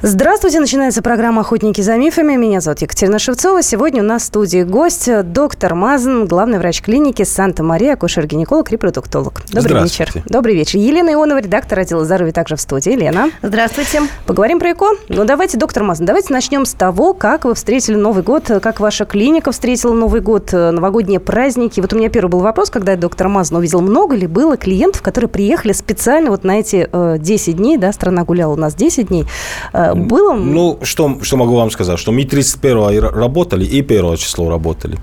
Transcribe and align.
Здравствуйте, 0.00 0.60
начинается 0.60 1.02
программа 1.02 1.40
«Охотники 1.40 1.80
за 1.80 1.96
мифами». 1.96 2.36
Меня 2.36 2.60
зовут 2.60 2.80
Екатерина 2.82 3.18
Шевцова. 3.18 3.64
Сегодня 3.64 4.00
у 4.00 4.06
нас 4.06 4.22
в 4.22 4.26
студии 4.26 4.62
гость, 4.62 5.10
доктор 5.24 5.74
Мазан, 5.74 6.28
главный 6.28 6.58
врач 6.58 6.82
клиники 6.82 7.24
Санта-Мария, 7.24 7.94
акушер-гинеколог, 7.94 8.70
репродуктолог. 8.70 9.42
Добрый 9.52 9.82
вечер. 9.82 10.12
Добрый 10.26 10.54
вечер. 10.54 10.78
Елена 10.78 11.14
Ионова, 11.14 11.40
редактор 11.40 11.80
отдела 11.80 12.04
здоровья, 12.04 12.30
также 12.30 12.54
в 12.54 12.60
студии. 12.60 12.92
Елена. 12.92 13.32
Здравствуйте. 13.42 14.02
Поговорим 14.24 14.60
про 14.60 14.70
ЭКО? 14.70 14.86
Ну, 15.08 15.24
давайте, 15.24 15.58
доктор 15.58 15.82
Мазан, 15.82 16.06
давайте 16.06 16.32
начнем 16.32 16.64
с 16.64 16.74
того, 16.74 17.12
как 17.12 17.44
вы 17.44 17.56
встретили 17.56 17.96
Новый 17.96 18.22
год, 18.22 18.44
как 18.62 18.78
ваша 18.78 19.04
клиника 19.04 19.50
встретила 19.50 19.94
Новый 19.94 20.20
год, 20.20 20.52
новогодние 20.52 21.18
праздники. 21.18 21.80
Вот 21.80 21.92
у 21.92 21.96
меня 21.96 22.08
первый 22.08 22.30
был 22.30 22.38
вопрос, 22.38 22.70
когда 22.70 22.92
я 22.92 22.98
доктора 22.98 23.28
Мазана 23.30 23.58
увидел, 23.58 23.80
много 23.80 24.14
ли 24.14 24.28
было 24.28 24.56
клиентов, 24.56 25.02
которые 25.02 25.28
приехали 25.28 25.72
специально 25.72 26.30
вот 26.30 26.44
на 26.44 26.60
эти 26.60 26.88
э, 26.92 27.16
10 27.18 27.56
дней, 27.56 27.78
да, 27.78 27.92
страна 27.92 28.22
гуляла 28.22 28.52
у 28.52 28.56
нас 28.56 28.76
10 28.76 29.08
дней, 29.08 29.26
э, 29.72 29.87
было? 29.94 30.34
Ну, 30.34 30.78
что, 30.82 31.18
что 31.22 31.36
могу 31.36 31.54
вам 31.54 31.70
сказать, 31.70 31.98
что 31.98 32.12
мы 32.12 32.24
31 32.24 33.00
работали 33.00 33.64
и 33.64 33.80
1 33.80 34.16
число 34.16 34.48
работали. 34.48 34.98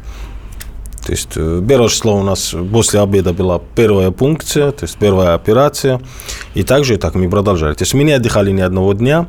То 1.06 1.12
есть 1.12 1.34
первое 1.34 1.90
число 1.90 2.16
у 2.16 2.24
нас 2.24 2.56
после 2.72 3.00
обеда 3.00 3.34
была 3.34 3.62
первая 3.76 4.12
пункция, 4.12 4.72
то 4.72 4.86
есть 4.86 4.98
первая 4.98 5.36
операция. 5.36 6.02
И 6.56 6.64
также 6.64 6.98
так 6.98 7.16
мы 7.16 7.30
продолжали. 7.30 7.74
То 7.74 7.84
есть 7.84 7.94
мы 7.94 8.04
не 8.04 8.14
отдыхали 8.14 8.52
ни 8.52 8.62
одного 8.62 8.94
дня. 8.94 9.28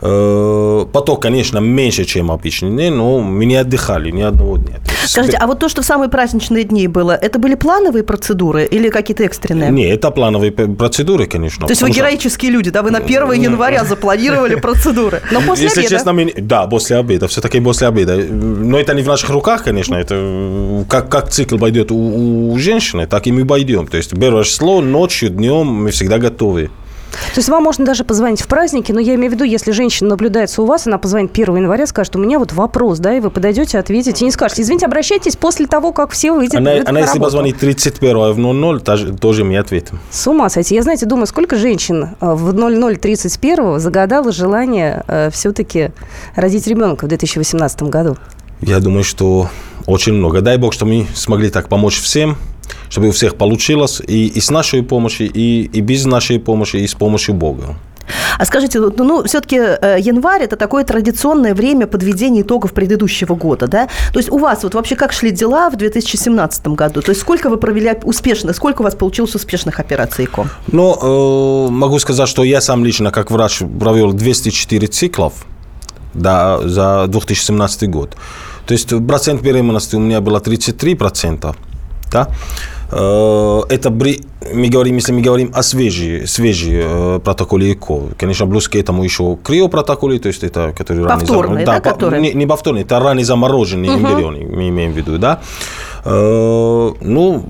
Поток, 0.00 1.22
конечно, 1.22 1.58
меньше, 1.58 2.04
чем 2.04 2.30
обычный 2.30 2.76
день, 2.76 2.94
но 2.94 3.18
мы 3.18 3.44
не 3.44 3.56
отдыхали 3.56 4.10
ни 4.10 4.22
одного 4.22 4.56
дня. 4.56 4.76
Скажите, 5.04 5.36
а 5.36 5.46
вот 5.46 5.58
то, 5.58 5.68
что 5.68 5.82
в 5.82 5.84
самые 5.84 6.08
праздничные 6.08 6.64
дни 6.64 6.86
было, 6.88 7.12
это 7.12 7.38
были 7.38 7.54
плановые 7.54 8.02
процедуры 8.04 8.64
или 8.64 8.88
какие-то 8.88 9.24
экстренные? 9.24 9.70
Не, 9.70 9.88
это 9.88 10.10
плановые 10.10 10.52
процедуры, 10.52 11.26
конечно. 11.26 11.66
То 11.66 11.72
есть 11.72 11.82
вы 11.82 11.90
героические 11.90 12.50
люди, 12.50 12.70
да? 12.70 12.82
Вы 12.82 12.90
на 12.90 12.98
1 12.98 13.32
января 13.32 13.84
запланировали 13.84 14.54
процедуры. 14.60 15.22
Но 15.32 15.40
после 15.40 15.64
Если 15.64 15.80
обеда. 15.80 15.94
честно, 15.94 16.12
мы... 16.12 16.32
да, 16.36 16.66
после 16.66 16.96
обеда, 16.96 17.26
все-таки 17.26 17.60
после 17.60 17.88
обеда. 17.88 18.16
Но 18.16 18.78
это 18.78 18.94
не 18.94 19.02
в 19.02 19.06
наших 19.06 19.30
руках, 19.30 19.64
конечно, 19.64 19.96
это 19.96 20.84
как, 20.88 20.99
как 21.08 21.30
цикл 21.30 21.58
пойдет 21.58 21.90
у, 21.90 22.52
у 22.52 22.58
женщины, 22.58 23.06
так 23.06 23.26
и 23.26 23.32
мы 23.32 23.44
пойдем. 23.44 23.86
То 23.86 23.96
есть 23.96 24.18
первое 24.18 24.44
число, 24.44 24.80
ночью, 24.80 25.30
днем 25.30 25.66
мы 25.66 25.90
всегда 25.90 26.18
готовы. 26.18 26.70
То 27.10 27.38
есть 27.38 27.48
вам 27.48 27.62
можно 27.62 27.84
даже 27.84 28.04
позвонить 28.04 28.40
в 28.40 28.46
праздники, 28.46 28.92
но 28.92 29.00
я 29.00 29.14
имею 29.14 29.30
в 29.30 29.34
виду, 29.34 29.44
если 29.44 29.72
женщина 29.72 30.10
наблюдается 30.10 30.62
у 30.62 30.66
вас, 30.66 30.86
она 30.86 30.98
позвонит 30.98 31.32
1 31.32 31.56
января, 31.56 31.86
скажет, 31.86 32.16
у 32.16 32.18
меня 32.18 32.38
вот 32.38 32.52
вопрос, 32.52 32.98
да, 32.98 33.16
и 33.16 33.20
вы 33.20 33.30
подойдете, 33.30 33.78
ответите, 33.78 34.24
и 34.24 34.26
не 34.26 34.30
скажете, 34.30 34.62
извините, 34.62 34.86
обращайтесь 34.86 35.36
после 35.36 35.66
того, 35.66 35.92
как 35.92 36.10
все 36.10 36.32
выйдут 36.32 36.56
Она, 36.56 36.72
она 36.72 36.92
на 36.92 36.98
если 36.98 37.14
работу». 37.14 37.24
позвонит 37.24 37.58
31 37.58 38.32
в 38.32 38.38
00, 38.38 38.80
тоже, 38.80 39.12
тоже 39.14 39.44
мне 39.44 39.58
ответим. 39.58 39.98
С 40.10 40.26
ума 40.26 40.48
сойти. 40.48 40.74
Я, 40.74 40.82
знаете, 40.82 41.06
думаю, 41.06 41.26
сколько 41.26 41.56
женщин 41.56 42.10
э, 42.20 42.32
в 42.32 42.52
0031 42.52 43.80
загадало 43.80 44.32
желание 44.32 45.04
э, 45.06 45.30
все-таки 45.32 45.90
родить 46.36 46.66
ребенка 46.66 47.06
в 47.06 47.08
2018 47.08 47.82
году? 47.84 48.16
Я 48.60 48.78
думаю, 48.78 49.04
что 49.04 49.48
очень 49.86 50.14
много. 50.14 50.40
Дай 50.40 50.56
бог, 50.56 50.72
что 50.72 50.86
мы 50.86 51.06
смогли 51.14 51.50
так 51.50 51.68
помочь 51.68 52.00
всем, 52.00 52.36
чтобы 52.88 53.08
у 53.08 53.12
всех 53.12 53.36
получилось 53.36 54.00
и, 54.06 54.26
и 54.26 54.40
с 54.40 54.50
нашей 54.50 54.82
помощью, 54.82 55.30
и, 55.32 55.62
и 55.64 55.80
без 55.80 56.04
нашей 56.04 56.38
помощи, 56.38 56.76
и 56.76 56.86
с 56.86 56.94
помощью 56.94 57.34
Бога. 57.34 57.76
А 58.38 58.44
скажите, 58.44 58.80
ну, 58.80 58.92
ну 58.96 59.24
все-таки 59.24 59.56
январь– 59.56 60.42
это 60.44 60.56
такое 60.56 60.84
традиционное 60.84 61.54
время 61.54 61.86
подведения 61.86 62.42
итогов 62.42 62.72
предыдущего 62.72 63.34
года, 63.34 63.66
да? 63.66 63.88
То 64.12 64.18
есть 64.18 64.30
у 64.30 64.38
вас 64.38 64.62
вот 64.62 64.74
вообще 64.74 64.96
как 64.96 65.12
шли 65.12 65.30
дела 65.30 65.70
в 65.70 65.76
2017 65.76 66.68
году? 66.68 67.02
То 67.02 67.10
есть 67.10 67.20
сколько 67.20 67.48
вы 67.50 67.56
провели 67.56 67.92
успешно, 68.04 68.52
сколько 68.52 68.82
у 68.82 68.84
вас 68.84 68.94
получилось 68.94 69.34
успешных 69.34 69.80
операций 69.80 70.24
ЭКО? 70.24 70.48
Ну, 70.72 71.68
э, 71.68 71.70
могу 71.70 71.98
сказать, 71.98 72.28
что 72.28 72.42
я 72.42 72.60
сам 72.60 72.84
лично, 72.84 73.10
как 73.10 73.30
врач, 73.30 73.62
провел 73.78 74.12
204 74.12 74.86
циклов 74.88 75.44
да, 76.14 76.60
за 76.66 77.06
2017 77.08 77.88
год. 77.88 78.16
То 78.66 78.72
есть 78.74 78.88
процент 79.06 79.42
беременности 79.42 79.96
у 79.96 80.00
меня 80.00 80.20
было 80.20 80.38
33%. 80.40 81.54
Да? 82.12 82.28
Э, 82.92 83.60
Это 83.68 83.90
мы 83.90 84.68
говорим, 84.68 84.96
если 84.96 85.12
мы 85.12 85.20
говорим 85.22 85.50
о 85.54 85.62
свежей, 85.62 86.26
свежей 86.26 86.80
э, 86.82 87.20
протоколе 87.24 87.72
ЭКО. 87.72 88.14
Конечно, 88.18 88.46
плюс 88.46 88.68
к 88.68 88.74
этому 88.76 89.04
еще 89.04 89.36
криопротоколе, 89.44 90.18
то 90.18 90.28
есть 90.28 90.42
это, 90.44 90.72
который 90.76 91.04
ранее 91.04 91.26
Повторные, 91.26 91.66
да, 91.66 91.74
по- 91.74 91.90
которые? 91.90 92.20
Не, 92.22 92.32
не 92.34 92.46
повторные, 92.46 92.82
это 92.84 92.98
ранее 92.98 93.24
замороженные 93.24 93.90
эмбрионы, 93.94 94.44
мы 94.56 94.68
имеем 94.68 94.92
в 94.92 94.96
виду, 94.96 95.18
да. 95.18 95.40
Э, 96.04 96.90
Ну, 97.00 97.44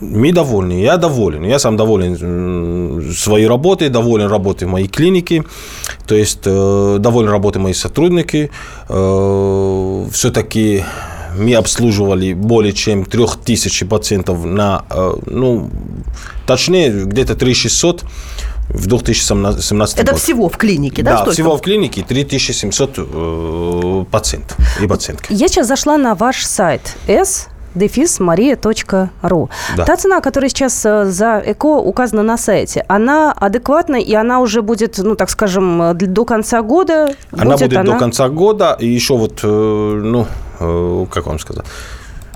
мы 0.00 0.32
довольны, 0.32 0.80
я 0.80 0.96
доволен. 0.96 1.44
Я 1.44 1.58
сам 1.58 1.76
доволен 1.76 3.12
своей 3.14 3.46
работой, 3.46 3.88
доволен 3.88 4.28
работой 4.28 4.68
моей 4.68 4.88
клиники, 4.88 5.44
то 6.06 6.14
есть 6.14 6.40
э, 6.44 6.96
доволен 7.00 7.30
работой 7.30 7.58
моих 7.58 7.76
сотрудники. 7.76 8.50
Э, 8.88 10.06
Все-таки 10.12 10.84
мы 11.36 11.54
обслуживали 11.54 12.32
более 12.34 12.72
чем 12.72 13.04
3000 13.04 13.84
пациентов 13.86 14.44
на, 14.44 14.84
э, 14.90 15.12
ну, 15.26 15.70
точнее, 16.46 16.90
где-то 17.04 17.34
3600 17.34 18.04
в 18.68 18.86
2017 18.86 19.98
Это 19.98 20.06
году. 20.06 20.18
всего 20.18 20.48
в 20.48 20.56
клинике, 20.56 21.02
да? 21.02 21.10
Да, 21.12 21.16
столько? 21.18 21.32
всего 21.32 21.56
в 21.56 21.62
клинике 21.62 22.02
3700 22.02 22.94
э, 22.98 24.04
пациентов 24.10 24.58
и 24.82 24.86
пациентки. 24.86 25.32
Я 25.32 25.48
сейчас 25.48 25.66
зашла 25.68 25.96
на 25.96 26.14
ваш 26.14 26.44
сайт 26.44 26.96
s 27.06 27.48
дефисмария.ру. 27.74 29.48
Да. 29.76 29.84
Та 29.84 29.96
цена, 29.96 30.20
которая 30.20 30.48
сейчас 30.48 30.86
э, 30.86 31.04
за 31.06 31.42
ЭКО 31.46 31.78
указана 31.78 32.22
на 32.22 32.36
сайте, 32.38 32.84
она 32.88 33.32
адекватна, 33.32 33.96
и 33.96 34.14
она 34.14 34.40
уже 34.40 34.62
будет, 34.62 34.98
ну, 34.98 35.14
так 35.14 35.30
скажем, 35.30 35.82
э, 35.82 35.94
до 35.94 36.24
конца 36.24 36.62
года? 36.62 37.08
Она 37.32 37.56
будет, 37.56 37.76
она- 37.76 37.92
до 37.92 37.98
конца 37.98 38.28
года, 38.28 38.76
и 38.80 38.86
еще 38.86 39.16
вот, 39.16 39.40
э, 39.44 40.00
ну, 40.04 40.26
как 41.10 41.26
вам 41.26 41.38
сказать, 41.38 41.64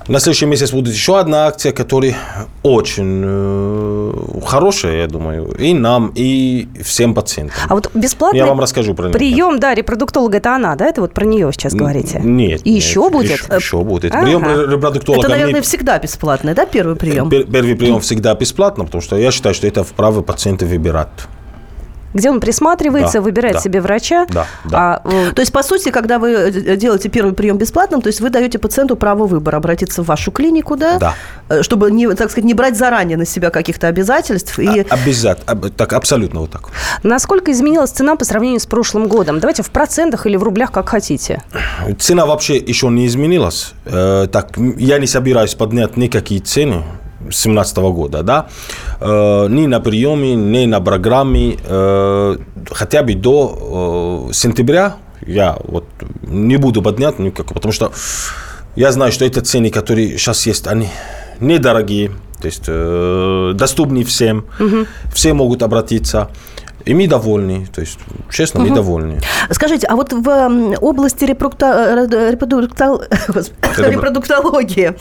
на 0.09 0.19
следующий 0.21 0.47
месяц 0.47 0.73
будет 0.73 0.93
еще 0.95 1.19
одна 1.19 1.47
акция, 1.47 1.73
которая 1.73 2.17
очень 2.63 3.23
э, 3.25 4.13
хорошая, 4.47 4.97
я 5.03 5.07
думаю, 5.07 5.53
и 5.59 5.73
нам, 5.75 6.13
и 6.15 6.69
всем 6.83 7.15
пациентам. 7.15 7.57
А 7.69 7.75
вот 7.75 7.91
бесплатный 7.95 8.39
Я 8.39 8.47
вам 8.47 8.61
расскажу 8.61 8.95
про 8.95 9.05
нее. 9.05 9.13
прием, 9.13 9.61
да, 9.61 9.75
репродуктолога, 9.75 10.39
это 10.39 10.55
она, 10.55 10.75
да? 10.77 10.87
Это 10.87 11.01
вот 11.01 11.15
про 11.15 11.25
нее 11.25 11.51
сейчас 11.53 11.75
говорите? 11.75 12.21
Нет. 12.23 12.61
И 12.65 12.71
нет, 12.75 12.83
еще 12.85 13.11
будет? 13.11 13.31
Еще, 13.31 13.55
еще 13.55 13.83
будет. 13.85 14.13
Ага. 14.15 14.25
Прием 14.25 14.45
ре- 14.45 14.67
репродуктолога. 14.77 15.21
Это, 15.27 15.31
наверное, 15.31 15.63
всегда 15.63 15.99
бесплатный, 15.99 16.55
да, 16.55 16.67
первый 16.67 16.97
прием? 16.97 17.29
пер- 17.29 17.51
Первый 17.51 17.77
прием 17.77 18.01
всегда 18.01 18.35
бесплатно, 18.35 18.85
потому 18.85 19.03
что 19.03 19.17
я 19.17 19.31
считаю, 19.31 19.55
что 19.55 19.67
это 19.67 19.85
вправе 19.85 20.23
пациента 20.23 20.67
выбирать. 20.67 21.09
Где 22.15 22.31
он 22.31 22.41
присматривается, 22.41 23.19
Да, 23.19 23.23
выбирает 23.23 23.57
да. 23.57 23.61
себе 23.61 23.81
врача. 23.81 24.27
Да, 24.31 24.47
да. 24.65 25.03
А, 25.05 25.09
э, 25.11 25.33
То 25.33 25.41
есть, 25.41 25.53
по 25.53 25.63
сути, 25.63 25.91
когда 25.91 26.19
вы 26.19 26.31
э, 26.31 26.77
делаете 26.77 27.09
первый 27.09 27.33
прием 27.35 27.59
бесплатным, 27.59 28.03
то 28.03 28.09
есть 28.09 28.21
вы 28.21 28.31
даете 28.31 28.59
пациенту 28.59 28.97
право 28.97 29.27
выбора, 29.27 29.57
обратиться 29.57 30.03
в 30.03 30.07
вашу 30.07 30.31
клинику, 30.31 30.77
да? 30.77 30.99
Да. 30.99 31.15
Э, 31.49 31.63
Чтобы, 31.63 31.91
не, 31.91 32.09
так 32.15 32.31
сказать, 32.31 32.45
не 32.45 32.55
брать 32.55 32.77
заранее 32.77 33.17
на 33.17 33.25
себя 33.25 33.51
каких-то 33.51 33.87
обязательств. 33.89 34.59
И... 34.59 34.81
А- 34.81 34.87
Обязательно. 34.95 35.53
Об- 35.53 35.71
Так, 35.71 35.93
абсолютно 35.93 36.41
вот 36.41 36.51
так. 36.51 36.69
насколько 37.03 37.51
изменилась 37.53 37.91
цена 37.91 38.17
по 38.17 38.25
сравнению 38.25 38.61
с 38.61 38.67
прошлым 38.67 39.09
годом? 39.09 39.41
Давайте 39.41 39.63
в 39.63 39.71
процентах 39.71 40.27
или 40.27 40.37
в 40.37 40.43
рублях, 40.43 40.71
как 40.73 40.89
хотите. 40.89 41.43
Цена 41.99 42.27
вообще 42.27 42.57
еще 42.57 42.89
не 42.89 43.07
изменилась. 43.07 43.73
Э, 43.87 44.27
так, 44.31 44.51
я 44.77 44.99
не 44.99 45.07
собираюсь 45.07 45.55
поднять 45.55 45.97
никакие 45.97 46.41
цены 46.41 46.83
2017 47.23 47.77
года, 47.79 48.23
да, 48.23 48.49
Э, 49.05 49.49
ни 49.49 49.67
на 49.67 49.81
приеме, 49.81 50.37
ни 50.37 50.67
на 50.67 50.81
программе, 50.81 51.57
э, 51.65 52.37
хотя 52.71 53.03
бы 53.03 53.15
до 53.15 54.29
э, 54.31 54.33
сентября 54.33 54.97
я 55.27 55.57
вот 55.65 55.85
не 56.23 56.57
буду 56.57 56.83
поднять 56.83 57.19
никак, 57.19 57.53
потому 57.53 57.73
что 57.73 57.91
я 58.77 58.93
знаю, 58.93 59.11
что 59.11 59.25
это 59.25 59.41
цены, 59.41 59.71
которые 59.71 60.19
сейчас 60.19 60.47
есть, 60.47 60.69
они 60.69 60.89
недорогие, 61.41 62.13
то 62.41 62.47
есть 62.47 62.65
э, 62.69 63.53
доступны 63.57 64.05
всем, 64.05 64.45
все 65.13 65.33
могут 65.33 65.65
обратиться. 65.65 66.29
И 66.85 66.95
мы 66.95 67.07
довольны, 67.07 67.67
то 67.73 67.81
есть, 67.81 67.99
честно, 68.31 68.61
мы 68.61 68.75
довольны. 68.75 69.21
Скажите, 69.51 69.87
а 69.87 69.97
вот 69.97 70.13
в 70.13 70.77
области 70.81 71.25
репродукта- 71.25 72.09
э, 72.11 72.31
репродуктал- 72.33 73.03
репродуктологии 73.79 74.95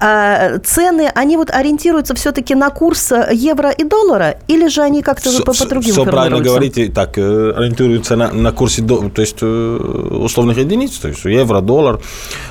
а, 0.00 0.58
цены, 0.58 1.10
они 1.14 1.36
вот 1.36 1.50
ориентируются 1.50 2.14
все-таки 2.14 2.54
на 2.54 2.70
курс 2.70 3.12
евро 3.32 3.70
и 3.70 3.84
доллара, 3.84 4.36
или 4.48 4.68
же 4.68 4.82
они 4.82 5.02
как-то 5.02 5.30
по, 5.44 5.52
по 5.52 5.66
другим 5.66 5.92
Все 5.92 6.04
правильно 6.04 6.40
говорите, 6.40 6.88
так, 6.88 7.18
э, 7.18 7.52
ориентируются 7.56 8.16
на, 8.16 8.32
на 8.32 8.52
курсе, 8.52 8.82
то 8.82 9.22
есть 9.22 9.38
э, 9.42 9.46
условных 9.46 10.58
единиц, 10.58 10.98
то 10.98 11.08
есть 11.08 11.24
евро, 11.24 11.60
доллар, 11.60 12.00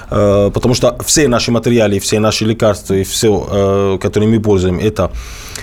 э, 0.10 0.51
потому 0.54 0.75
что 0.75 0.98
все 1.06 1.28
наши 1.28 1.51
материалы, 1.51 2.00
все 2.00 2.19
наши 2.19 2.45
лекарства 2.45 2.94
и 2.94 3.04
все, 3.04 3.98
которые 4.01 4.30
мы 4.30 4.40
пользуем, 4.40 4.80
это 4.80 5.12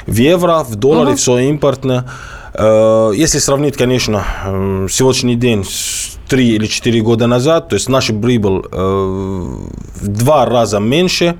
в 0.07 0.17
евро, 0.17 0.65
в 0.65 0.75
долларе, 0.75 1.15
все 1.17 1.39
импортное. 1.39 2.05
Э, 2.55 3.13
Если 3.15 3.39
сравнить, 3.39 3.77
конечно, 3.77 4.25
сегодняшний 4.91 5.37
день 5.37 5.65
с 5.65 6.17
3 6.29 6.49
или 6.55 6.67
4 6.67 7.01
года 7.01 7.27
назад, 7.27 7.69
то 7.69 7.75
есть 7.75 7.89
наш 7.89 8.07
прибыль 8.09 8.63
э, 8.71 8.77
в 10.01 10.09
два 10.09 10.47
раза 10.47 10.79
меньше, 10.79 11.37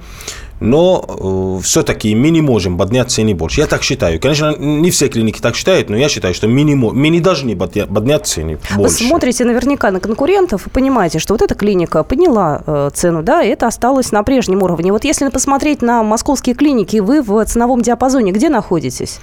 но 0.65 1.59
э, 1.59 1.63
все-таки 1.63 2.15
мы 2.15 2.31
не 2.31 2.41
можем 2.41 2.79
поднять 2.79 3.11
цены 3.11 3.35
больше. 3.35 3.61
Я 3.61 3.67
так 3.67 3.83
считаю. 3.83 4.19
Конечно, 4.19 4.57
не 4.57 4.91
все 4.91 5.09
клиники 5.09 5.39
так 5.39 5.57
считают, 5.57 5.91
но 5.91 5.97
я 5.97 6.09
считаю, 6.09 6.33
что 6.33 6.49
мы 6.49 6.63
не, 6.63 6.75
мы 6.75 7.09
не 7.11 7.21
должны 7.21 7.55
поднять 7.55 8.27
цены 8.27 8.59
больше. 8.75 8.81
Вы 8.81 8.89
смотрите 8.89 9.45
наверняка 9.45 9.91
на 9.91 10.01
конкурентов 10.01 10.67
и 10.67 10.71
понимаете, 10.71 11.19
что 11.19 11.35
вот 11.35 11.43
эта 11.43 11.55
клиника 11.55 12.03
подняла 12.03 12.63
э, 12.67 12.91
цену, 12.95 13.23
да, 13.23 13.43
и 13.43 13.49
это 13.49 13.67
осталось 13.67 14.11
на 14.11 14.23
прежнем 14.23 14.63
уровне. 14.63 14.91
Вот 14.91 15.05
если 15.05 15.29
посмотреть 15.29 15.83
на 15.83 16.03
московские 16.03 16.55
клиники, 16.55 16.97
вы 16.97 17.21
в 17.21 17.45
ценовом 17.45 17.83
диапазоне 17.83 18.33
где 18.33 18.49
находитесь? 18.49 19.19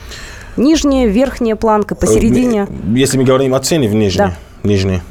Нижняя, 0.58 1.08
верхняя 1.08 1.56
планка, 1.56 1.96
посередине? 1.96 2.68
Э, 2.70 2.98
если 2.98 3.18
мы 3.18 3.24
говорим 3.24 3.56
о 3.56 3.60
цене 3.60 3.90
в 3.90 3.96
нижней. 3.96 4.18
Да. 4.20 4.34
Нижней. 4.64 5.02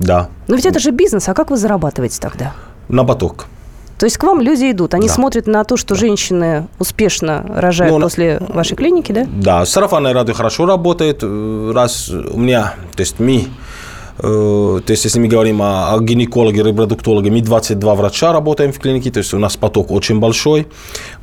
Да. 0.00 0.28
Но 0.48 0.56
ведь 0.56 0.66
это 0.66 0.80
же 0.80 0.90
бизнес, 0.90 1.28
а 1.28 1.34
как 1.34 1.50
вы 1.50 1.56
зарабатываете 1.56 2.18
тогда? 2.20 2.52
На 2.88 3.04
поток. 3.04 3.46
То 3.98 4.06
есть 4.06 4.16
к 4.18 4.24
вам 4.24 4.40
люди 4.40 4.70
идут, 4.70 4.94
они 4.94 5.08
да. 5.08 5.14
смотрят 5.14 5.46
на 5.46 5.64
то, 5.64 5.76
что 5.76 5.94
да. 5.94 6.00
женщины 6.00 6.66
успешно 6.78 7.44
рожают 7.48 7.94
ну, 7.94 8.00
после 8.00 8.40
вашей 8.48 8.76
клиники, 8.76 9.12
да? 9.12 9.26
Да, 9.30 9.64
сарафанное 9.64 10.12
радио 10.12 10.34
хорошо 10.34 10.66
работает. 10.66 11.22
Раз 11.22 12.10
у 12.10 12.38
меня, 12.38 12.74
то 12.96 13.00
есть 13.00 13.20
мы 13.20 13.46
Э, 13.46 13.91
то 14.22 14.92
есть, 14.92 15.04
если 15.04 15.18
мы 15.18 15.26
говорим 15.26 15.60
о, 15.62 15.92
о 15.92 16.00
гинекологе, 16.00 16.62
репродуктологе, 16.62 17.30
мы 17.30 17.40
22 17.40 17.94
врача 17.94 18.32
работаем 18.32 18.72
в 18.72 18.78
клинике, 18.78 19.10
то 19.10 19.18
есть 19.18 19.34
у 19.34 19.38
нас 19.38 19.56
поток 19.56 19.90
очень 19.90 20.20
большой, 20.20 20.68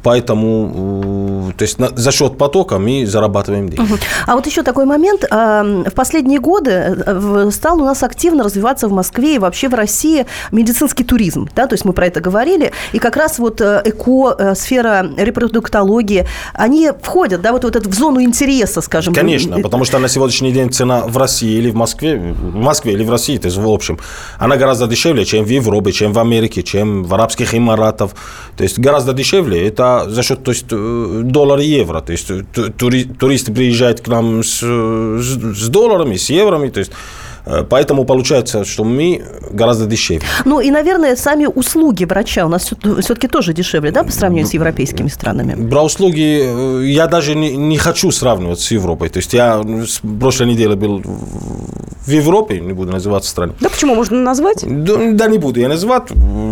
поэтому 0.03 1.49
э, 1.49 1.53
то 1.57 1.63
есть, 1.63 1.77
за 1.77 2.11
счет 2.11 2.37
потока 2.37 2.77
мы 2.77 3.05
зарабатываем 3.05 3.69
деньги. 3.69 3.89
А 4.27 4.35
вот 4.35 4.45
еще 4.47 4.63
такой 4.63 4.85
момент. 4.85 5.23
В 5.29 5.91
последние 5.95 6.39
годы 6.39 6.71
э, 6.71 7.49
стал 7.51 7.81
у 7.81 7.85
нас 7.85 8.03
активно 8.03 8.43
развиваться 8.43 8.87
в 8.87 8.91
Москве 8.91 9.35
и 9.35 9.39
вообще 9.39 9.69
в 9.69 9.73
России 9.73 10.25
медицинский 10.51 11.03
туризм. 11.03 11.47
Да? 11.55 11.67
То 11.67 11.75
есть 11.75 11.85
мы 11.85 11.93
про 11.93 12.07
это 12.07 12.19
говорили. 12.19 12.71
И 12.91 12.99
как 12.99 13.15
раз 13.15 13.39
вот 13.39 13.61
эко, 13.61 14.55
сфера 14.55 15.09
репродуктологии, 15.17 16.25
они 16.53 16.91
входят 17.01 17.41
да, 17.41 17.53
вот, 17.53 17.63
вот 17.63 17.75
в 17.75 17.93
зону 17.93 18.21
интереса, 18.21 18.81
скажем. 18.81 19.13
Конечно, 19.13 19.59
потому 19.61 19.85
что 19.85 19.99
на 19.99 20.07
сегодняшний 20.07 20.51
день 20.51 20.71
цена 20.71 21.01
в 21.07 21.17
России 21.17 21.57
или 21.57 21.71
в 21.71 21.75
Москве, 21.75 22.17
в 22.17 22.55
Москве 22.55 22.88
Москве 22.89 22.93
или 22.93 23.03
в 23.03 23.11
России, 23.11 23.37
то 23.37 23.47
есть 23.47 23.57
в 23.57 23.67
общем, 23.67 23.97
она 24.39 24.57
гораздо 24.57 24.87
дешевле, 24.87 25.25
чем 25.25 25.45
в 25.45 25.49
Европе, 25.49 25.91
чем 25.91 26.13
в 26.13 26.19
Америке, 26.19 26.63
чем 26.63 27.03
в 27.03 27.13
Арабских 27.13 27.55
Эмиратах. 27.55 28.11
То 28.57 28.63
есть 28.63 28.79
гораздо 28.79 29.13
дешевле. 29.13 29.67
Это 29.67 30.05
за 30.09 30.23
счет 30.23 30.43
то 30.43 30.51
есть, 30.51 30.65
э, 30.71 31.21
доллара 31.23 31.61
и 31.61 31.79
евро. 31.79 32.01
То 32.01 32.11
есть 32.11 32.31
тури, 32.77 33.05
туристы 33.05 33.53
приезжают 33.53 34.01
к 34.01 34.07
нам 34.07 34.43
с, 34.43 34.61
с 34.61 35.69
долларами, 35.69 36.15
с 36.15 36.29
еврами. 36.29 36.69
То 36.69 36.79
есть 36.79 36.91
Э, 36.91 37.28
поэтому 37.69 38.05
получается, 38.05 38.65
что 38.65 38.83
мы 38.83 39.23
гораздо 39.51 39.85
дешевле. 39.85 40.25
Ну 40.45 40.59
и, 40.59 40.71
наверное, 40.71 41.15
сами 41.15 41.45
услуги 41.45 42.05
врача 42.05 42.45
у 42.45 42.49
нас 42.49 42.71
все-таки 42.99 43.27
тоже 43.27 43.53
дешевле, 43.53 43.91
да, 43.91 44.03
по 44.03 44.11
сравнению 44.11 44.47
с 44.47 44.53
европейскими 44.53 45.07
странами? 45.07 45.69
Про 45.69 45.83
услуги 45.83 46.43
э, 46.43 46.85
я 46.85 47.07
даже 47.07 47.35
не, 47.35 47.55
не 47.55 47.77
хочу 47.77 48.11
сравнивать 48.11 48.59
с 48.59 48.71
Европой. 48.71 49.09
То 49.09 49.17
есть 49.17 49.33
я 49.33 49.61
с 49.63 50.01
прошлой 50.19 50.47
неделе 50.47 50.75
был 50.75 51.01
в 51.03 52.11
Европе, 52.11 52.59
не 52.59 52.73
буду 52.73 52.91
называть 52.91 53.25
страну. 53.25 53.53
Да 53.59 53.69
почему? 53.69 53.95
Можно 53.95 54.19
назвать? 54.19 54.63
Да, 54.65 54.97
да 55.11 55.27
не 55.27 55.37
буду 55.37 55.59
я 55.59 55.67
называть. 55.67 56.03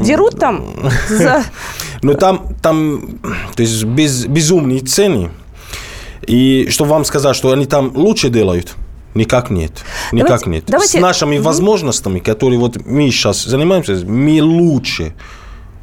Дерут 0.04 0.40
там 0.40 0.66
за... 1.10 1.44
Но 2.02 2.14
там, 2.14 2.56
там 2.62 3.20
то 3.56 3.62
есть 3.62 3.84
без, 3.84 4.26
безумные 4.26 4.80
цены. 4.80 5.30
И 6.26 6.68
что 6.70 6.86
вам 6.86 7.06
сказать, 7.06 7.36
что 7.36 7.52
они 7.52 7.66
там 7.66 7.92
лучше 7.96 8.30
делают– 8.30 8.76
Никак 9.18 9.50
нет. 9.50 9.72
Никак 10.12 10.28
давайте, 10.28 10.50
нет. 10.50 10.64
Давайте... 10.68 10.98
С 11.00 11.02
нашими 11.02 11.38
возможностями, 11.38 12.20
которые 12.20 12.60
вот 12.60 12.86
мы 12.86 13.10
сейчас 13.10 13.44
занимаемся, 13.44 13.94
мы 14.06 14.42
лучше. 14.42 15.14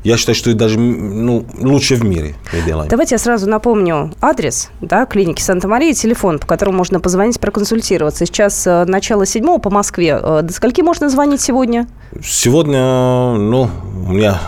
Я 0.05 0.19
считаю, 0.19 0.37
что 0.37 0.51
это 0.51 0.59
даже 0.59 0.79
ну, 0.79 1.47
лучше 1.59 1.95
в 1.97 2.05
мире 2.05 2.35
мы 2.53 2.61
делаем. 2.61 2.91
Давайте 2.91 3.15
я 3.15 3.19
сразу 3.19 3.49
напомню 3.49 4.13
адрес 4.21 4.69
да, 4.83 5.07
клиники 5.07 5.41
Санта-Мария, 5.41 5.95
телефон, 5.95 6.39
по 6.39 6.47
которому 6.47 6.77
можно 6.77 7.01
позвонить, 7.01 7.41
проконсультироваться. 7.41 8.27
Сейчас 8.27 8.67
э, 8.67 8.85
начало 8.85 9.25
седьмого 9.25 9.59
по 9.59 9.71
Москве. 9.71 10.21
Э, 10.23 10.43
до 10.43 10.53
скольки 10.53 10.83
можно 10.83 11.09
звонить 11.09 11.41
сегодня? 11.41 11.89
Сегодня, 12.23 13.33
ну, 13.33 13.71
у 14.07 14.13
меня 14.13 14.39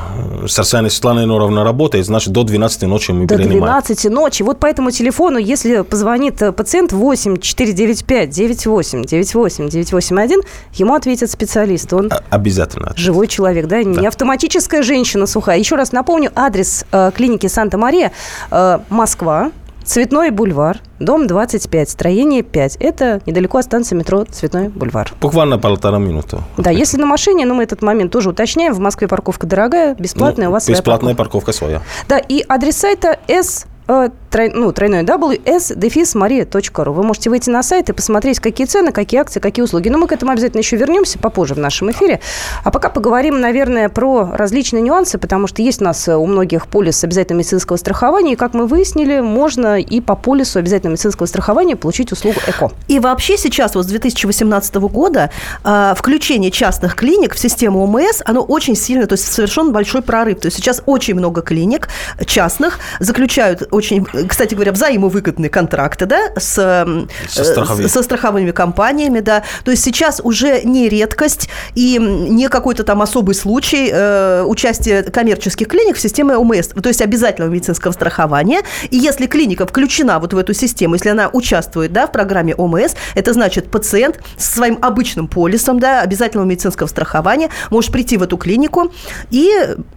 Сарсяна 0.46 0.90
Светлана 0.90 1.24
Inoровна 1.24 1.64
работает, 1.64 2.04
значит, 2.04 2.34
до 2.34 2.44
12 2.44 2.82
ночи 2.82 3.12
мы 3.12 3.26
до 3.26 3.36
принимаем. 3.36 3.60
До 3.60 3.66
12 3.66 4.10
ночи. 4.10 4.42
Вот 4.42 4.60
по 4.60 4.66
этому 4.66 4.90
телефону, 4.90 5.38
если 5.38 5.80
позвонит 5.80 6.42
э, 6.42 6.52
пациент 6.52 6.92
8 6.92 7.38
495 7.38 8.28
98 8.28 9.04
98 9.04 9.68
981, 9.70 10.40
ему 10.74 10.94
ответит 10.94 11.30
специалист. 11.30 11.90
Он 11.94 12.10
обязательно. 12.28 12.88
Ответит. 12.88 13.02
Живой 13.02 13.26
человек, 13.26 13.66
да? 13.68 13.82
да? 13.82 13.84
Не 13.84 14.06
автоматическая 14.06 14.82
женщина 14.82 15.24
сухая. 15.24 15.45
Еще 15.54 15.76
раз 15.76 15.92
напомню, 15.92 16.30
адрес 16.34 16.84
э, 16.92 17.10
клиники 17.14 17.46
Санта-Мария, 17.46 18.12
э, 18.50 18.78
Москва, 18.88 19.50
Цветной 19.86 20.30
бульвар, 20.30 20.80
дом 20.98 21.28
25, 21.28 21.88
строение 21.88 22.42
5. 22.42 22.76
Это 22.80 23.20
недалеко 23.24 23.58
от 23.58 23.66
станции 23.66 23.94
метро 23.94 24.24
Цветной 24.24 24.68
бульвар. 24.68 25.12
Буквально 25.20 25.58
полтора 25.58 25.98
минуты. 25.98 26.38
Да, 26.56 26.70
если 26.70 26.96
на 26.98 27.06
машине, 27.06 27.46
но 27.46 27.54
мы 27.54 27.62
этот 27.62 27.82
момент 27.82 28.10
тоже 28.10 28.30
уточняем. 28.30 28.72
В 28.74 28.80
Москве 28.80 29.06
парковка 29.06 29.46
дорогая, 29.46 29.94
бесплатная, 29.94 30.46
ну, 30.46 30.50
у 30.50 30.54
вас 30.54 30.68
Бесплатная 30.68 31.14
парковка. 31.14 31.52
парковка 31.52 31.52
своя. 31.52 31.82
Да, 32.08 32.18
и 32.18 32.44
адрес 32.48 32.76
сайта 32.78 33.20
S 33.28 33.66
Э, 33.88 34.08
трой, 34.30 34.50
ну, 34.52 34.72
тройной 34.72 35.04
w 35.04 35.40
s 35.44 35.70
maria.ru. 35.70 36.92
Вы 36.92 37.02
можете 37.04 37.30
выйти 37.30 37.50
на 37.50 37.62
сайт 37.62 37.88
и 37.88 37.92
посмотреть, 37.92 38.40
какие 38.40 38.66
цены, 38.66 38.90
какие 38.90 39.20
акции, 39.20 39.38
какие 39.38 39.62
услуги. 39.62 39.88
Но 39.88 39.98
мы 39.98 40.08
к 40.08 40.12
этому 40.12 40.32
обязательно 40.32 40.60
еще 40.60 40.76
вернемся 40.76 41.18
попозже 41.18 41.54
в 41.54 41.58
нашем 41.58 41.92
эфире. 41.92 42.20
А 42.64 42.70
пока 42.70 42.90
поговорим, 42.90 43.40
наверное, 43.40 43.88
про 43.88 44.28
различные 44.32 44.82
нюансы, 44.82 45.18
потому 45.18 45.46
что 45.46 45.62
есть 45.62 45.80
у 45.80 45.84
нас 45.84 46.08
у 46.08 46.26
многих 46.26 46.66
полис 46.66 47.02
обязательного 47.04 47.40
медицинского 47.40 47.76
страхования, 47.76 48.32
и, 48.32 48.36
как 48.36 48.54
мы 48.54 48.66
выяснили, 48.66 49.20
можно 49.20 49.80
и 49.80 50.00
по 50.00 50.16
полису 50.16 50.58
обязательного 50.58 50.94
медицинского 50.94 51.26
страхования 51.26 51.76
получить 51.76 52.10
услугу 52.10 52.40
ЭКО. 52.46 52.72
И 52.88 52.98
вообще 52.98 53.38
сейчас, 53.38 53.76
вот 53.76 53.84
с 53.84 53.86
2018 53.86 54.74
года, 54.74 55.30
э, 55.64 55.94
включение 55.96 56.50
частных 56.50 56.96
клиник 56.96 57.34
в 57.34 57.38
систему 57.38 57.84
ОМС, 57.84 58.22
оно 58.24 58.40
очень 58.40 58.74
сильно, 58.74 59.06
то 59.06 59.12
есть 59.12 59.32
совершен 59.32 59.72
большой 59.72 60.02
прорыв. 60.02 60.40
То 60.40 60.46
есть 60.46 60.56
сейчас 60.56 60.82
очень 60.86 61.14
много 61.14 61.42
клиник 61.42 61.88
частных 62.26 62.80
заключают 62.98 63.68
очень, 63.76 64.04
кстати 64.04 64.54
говоря, 64.54 64.72
взаимовыгодные 64.72 65.50
контракты, 65.50 66.06
да, 66.06 66.30
с, 66.36 66.86
со, 67.28 67.44
страховыми. 67.44 67.86
со 67.86 68.02
страховыми 68.02 68.50
компаниями, 68.50 69.20
да. 69.20 69.42
То 69.64 69.70
есть 69.70 69.84
сейчас 69.84 70.20
уже 70.24 70.62
не 70.62 70.88
редкость 70.88 71.48
и 71.74 71.98
не 71.98 72.48
какой-то 72.48 72.84
там 72.84 73.02
особый 73.02 73.34
случай 73.34 73.90
э, 73.92 74.42
участия 74.46 75.02
коммерческих 75.02 75.68
клиник 75.68 75.96
в 75.96 76.00
системе 76.00 76.36
ОМС, 76.36 76.68
то 76.68 76.88
есть 76.88 77.02
обязательного 77.02 77.52
медицинского 77.52 77.92
страхования. 77.92 78.62
И 78.90 78.96
если 78.96 79.26
клиника 79.26 79.66
включена 79.66 80.18
вот 80.18 80.32
в 80.32 80.38
эту 80.38 80.54
систему, 80.54 80.94
если 80.94 81.10
она 81.10 81.28
участвует, 81.32 81.92
да, 81.92 82.06
в 82.06 82.12
программе 82.12 82.54
ОМС, 82.54 82.94
это 83.14 83.32
значит 83.34 83.70
пациент 83.70 84.20
со 84.38 84.56
своим 84.56 84.78
обычным 84.80 85.28
полисом, 85.28 85.78
да, 85.78 86.00
обязательного 86.00 86.46
медицинского 86.46 86.86
страхования 86.86 87.50
может 87.70 87.92
прийти 87.92 88.16
в 88.16 88.22
эту 88.22 88.38
клинику 88.38 88.90
и 89.30 89.50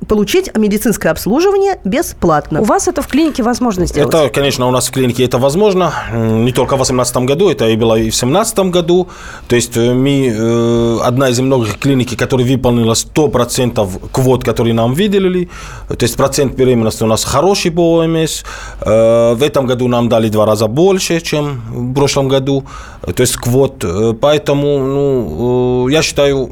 получить 0.08 0.56
медицинское 0.58 1.10
обслуживание 1.10 1.80
бесплатно. 1.86 2.62
У 2.62 2.66
вас 2.66 2.88
это 2.88 3.02
в 3.02 3.08
клинике 3.08 3.42
возможно 3.44 3.69
возможно 3.70 3.86
сделать? 3.86 4.14
Это, 4.14 4.30
конечно, 4.30 4.68
у 4.68 4.72
нас 4.72 4.88
в 4.88 4.92
клинике 4.92 5.24
это 5.24 5.38
возможно. 5.38 5.94
Не 6.12 6.52
только 6.52 6.76
в 6.76 6.78
2018 6.78 7.18
году, 7.18 7.50
это 7.50 7.70
и 7.70 7.76
было 7.76 7.96
и 7.96 8.10
в 8.10 8.20
2017 8.20 8.60
году. 8.72 9.08
То 9.48 9.56
есть 9.56 9.78
э, 9.78 9.94
мы 9.94 10.28
э, 10.28 11.08
одна 11.08 11.30
из 11.30 11.40
многих 11.40 11.78
клиник, 11.80 12.18
которая 12.18 12.48
выполнила 12.48 12.94
100% 12.94 14.10
квот, 14.12 14.44
которые 14.44 14.74
нам 14.74 14.94
выделили. 14.94 15.50
То 15.88 16.06
есть 16.06 16.18
процент 16.18 16.56
беременности 16.56 17.04
у 17.04 17.08
нас 17.08 17.24
хороший 17.24 17.72
по 17.72 18.00
ОМС. 18.00 18.44
Э, 18.82 19.36
в 19.36 19.44
этом 19.44 19.68
году 19.68 19.88
нам 19.88 20.10
дали 20.10 20.30
два 20.30 20.46
раза 20.46 20.68
больше, 20.68 21.22
чем 21.22 21.62
в 21.70 21.94
прошлом 21.94 22.28
году. 22.28 22.64
То 23.02 23.22
есть 23.22 23.36
квот. 23.36 23.86
Поэтому 24.22 24.80
ну, 24.80 25.88
я 25.90 26.02
считаю, 26.02 26.50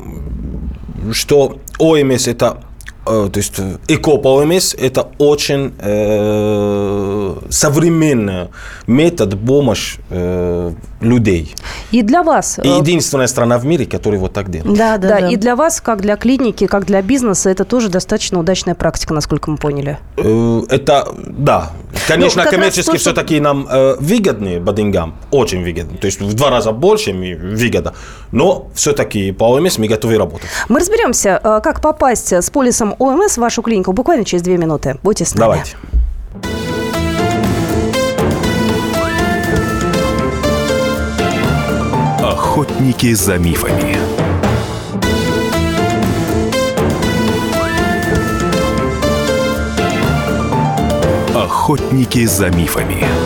что 1.12 1.58
ОМС 1.80 2.28
это 2.28 2.58
то 3.08 3.38
есть 3.38 3.54
э, 3.58 3.78
эко-ПОМС– 3.88 4.74
это 4.78 5.08
очень 5.18 5.74
э, 5.80 7.36
современный 7.50 8.50
метод 8.86 9.40
помощи 9.40 10.00
э, 10.10 10.74
людей. 11.00 11.56
И 11.92 12.01
для 12.01 12.24
вас… 12.24 12.60
И 12.60 12.68
э, 12.68 12.77
единственная 12.80 13.27
страна 13.27 13.58
в 13.58 13.66
мире, 13.66 13.86
которая 13.86 14.20
вот 14.20 14.34
так 14.34 14.50
делает. 14.50 14.77
Да, 14.77 14.98
да, 14.98 15.08
да, 15.08 15.20
да. 15.22 15.30
И 15.30 15.36
для 15.36 15.56
вас, 15.56 15.82
как 15.82 16.01
для 16.01 16.16
клиники, 16.16 16.68
как 16.68 16.86
для 16.86 17.01
бизнеса, 17.01 17.50
это 17.50 17.66
тоже 17.66 17.89
достаточно 17.89 18.39
удачная 18.39 18.75
практика, 18.75 19.13
насколько 19.13 19.51
мы 19.51 19.58
поняли. 19.58 20.00
Это, 20.18 21.08
да. 21.16 21.72
Конечно, 22.08 22.44
ну, 22.44 22.50
коммерчески 22.50 22.92
то, 22.92 22.98
все-таки 22.98 23.36
что... 23.36 23.44
нам 23.44 23.68
э, 23.70 23.96
выгодны 24.00 24.60
по 24.63 24.74
деньгам, 24.74 25.16
очень 25.32 25.63
выгодны. 25.63 25.98
То 25.98 26.06
есть 26.08 26.20
в 26.20 26.34
два 26.34 26.50
раза 26.50 26.72
больше 26.72 27.13
выгода. 27.13 27.94
Но 28.32 28.70
все-таки 28.74 29.32
по 29.32 29.46
ОМС 29.46 29.77
мы 29.77 29.88
готовы 29.88 30.18
работать. 30.18 30.48
Мы 30.70 30.80
разберемся, 30.80 31.39
как 31.63 31.82
попасть 31.82 32.34
с 32.34 32.50
полисом 32.50 32.96
ОМС 33.00 33.34
в 33.34 33.38
вашу 33.38 33.62
клинику 33.62 33.94
буквально 33.94 34.25
через 34.25 34.44
две 34.44 34.58
минуты. 34.58 34.98
Будьте 35.04 35.25
с 35.25 35.34
нами. 35.34 35.39
Давайте. 35.39 36.67
Охотники 42.58 43.14
за 43.14 43.38
мифами. 43.38 43.98
Охотники 51.36 52.26
за 52.26 52.50
мифами. 52.50 53.17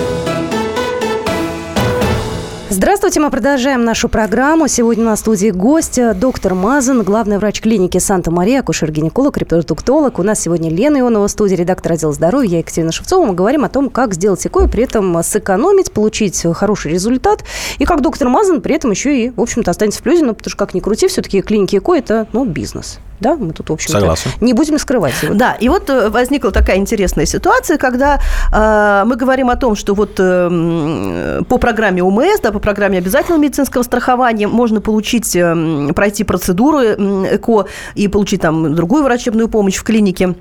Здравствуйте, 3.11 3.27
мы 3.27 3.31
продолжаем 3.41 3.83
нашу 3.83 4.07
программу. 4.07 4.69
Сегодня 4.69 5.03
на 5.03 5.17
студии 5.17 5.49
гость, 5.49 5.99
доктор 6.17 6.53
Мазан, 6.53 7.03
главный 7.03 7.39
врач 7.39 7.59
клиники 7.59 7.97
Санта-Мария, 7.97 8.61
акушер-гинеколог, 8.61 9.37
репродуктолог. 9.37 10.17
У 10.17 10.23
нас 10.23 10.39
сегодня 10.39 10.69
Лена 10.69 11.01
Ионова 11.01 11.27
в 11.27 11.31
студии, 11.31 11.55
редактор 11.55 11.91
отдела 11.91 12.13
здоровья, 12.13 12.51
я 12.51 12.57
Екатерина 12.59 12.93
Шевцова. 12.93 13.25
Мы 13.25 13.33
говорим 13.33 13.65
о 13.65 13.69
том, 13.69 13.89
как 13.89 14.13
сделать 14.13 14.47
ЭКО 14.47 14.63
и 14.63 14.67
при 14.69 14.85
этом 14.85 15.21
сэкономить, 15.23 15.91
получить 15.91 16.41
хороший 16.53 16.93
результат. 16.93 17.43
И 17.79 17.83
как 17.83 17.99
доктор 17.99 18.29
Мазан 18.29 18.61
при 18.61 18.75
этом 18.75 18.91
еще 18.91 19.25
и, 19.25 19.29
в 19.31 19.41
общем-то, 19.41 19.71
останется 19.71 19.99
в 19.99 20.03
плюсе, 20.03 20.23
ну, 20.23 20.33
потому 20.33 20.49
что, 20.49 20.57
как 20.57 20.73
ни 20.73 20.79
крути, 20.79 21.09
все-таки 21.09 21.41
клиники 21.41 21.75
ЭКО– 21.75 21.93
это, 21.97 22.27
ну, 22.31 22.45
бизнес. 22.45 22.99
Да, 23.21 23.35
мы 23.35 23.53
тут, 23.53 23.69
в 23.69 23.73
общем 23.73 23.91
Согласен. 23.91 24.31
не 24.41 24.53
будем 24.53 24.79
скрывать 24.79 25.13
его. 25.21 25.35
Да, 25.35 25.53
и 25.53 25.69
вот 25.69 25.89
э, 25.89 26.09
возникла 26.09 26.51
такая 26.51 26.77
интересная 26.77 27.27
ситуация, 27.27 27.77
когда 27.77 28.19
э, 28.51 29.03
мы 29.05 29.15
говорим 29.15 29.51
о 29.51 29.55
том, 29.55 29.75
что 29.75 29.93
вот 29.93 30.15
э, 30.17 31.41
по 31.47 31.57
программе 31.59 32.01
УМС, 32.01 32.41
да, 32.41 32.51
по 32.51 32.59
программе 32.59 32.97
обязательного 32.97 33.39
медицинского 33.39 33.83
страхования 33.83 34.47
можно 34.47 34.81
получить, 34.81 35.35
э, 35.35 35.93
пройти 35.95 36.23
процедуру 36.23 36.79
э, 36.79 37.35
ЭКО 37.35 37.67
и 37.93 38.07
получить 38.07 38.41
там 38.41 38.75
другую 38.75 39.03
врачебную 39.03 39.47
помощь 39.47 39.75
в 39.75 39.83
клинике. 39.83 40.33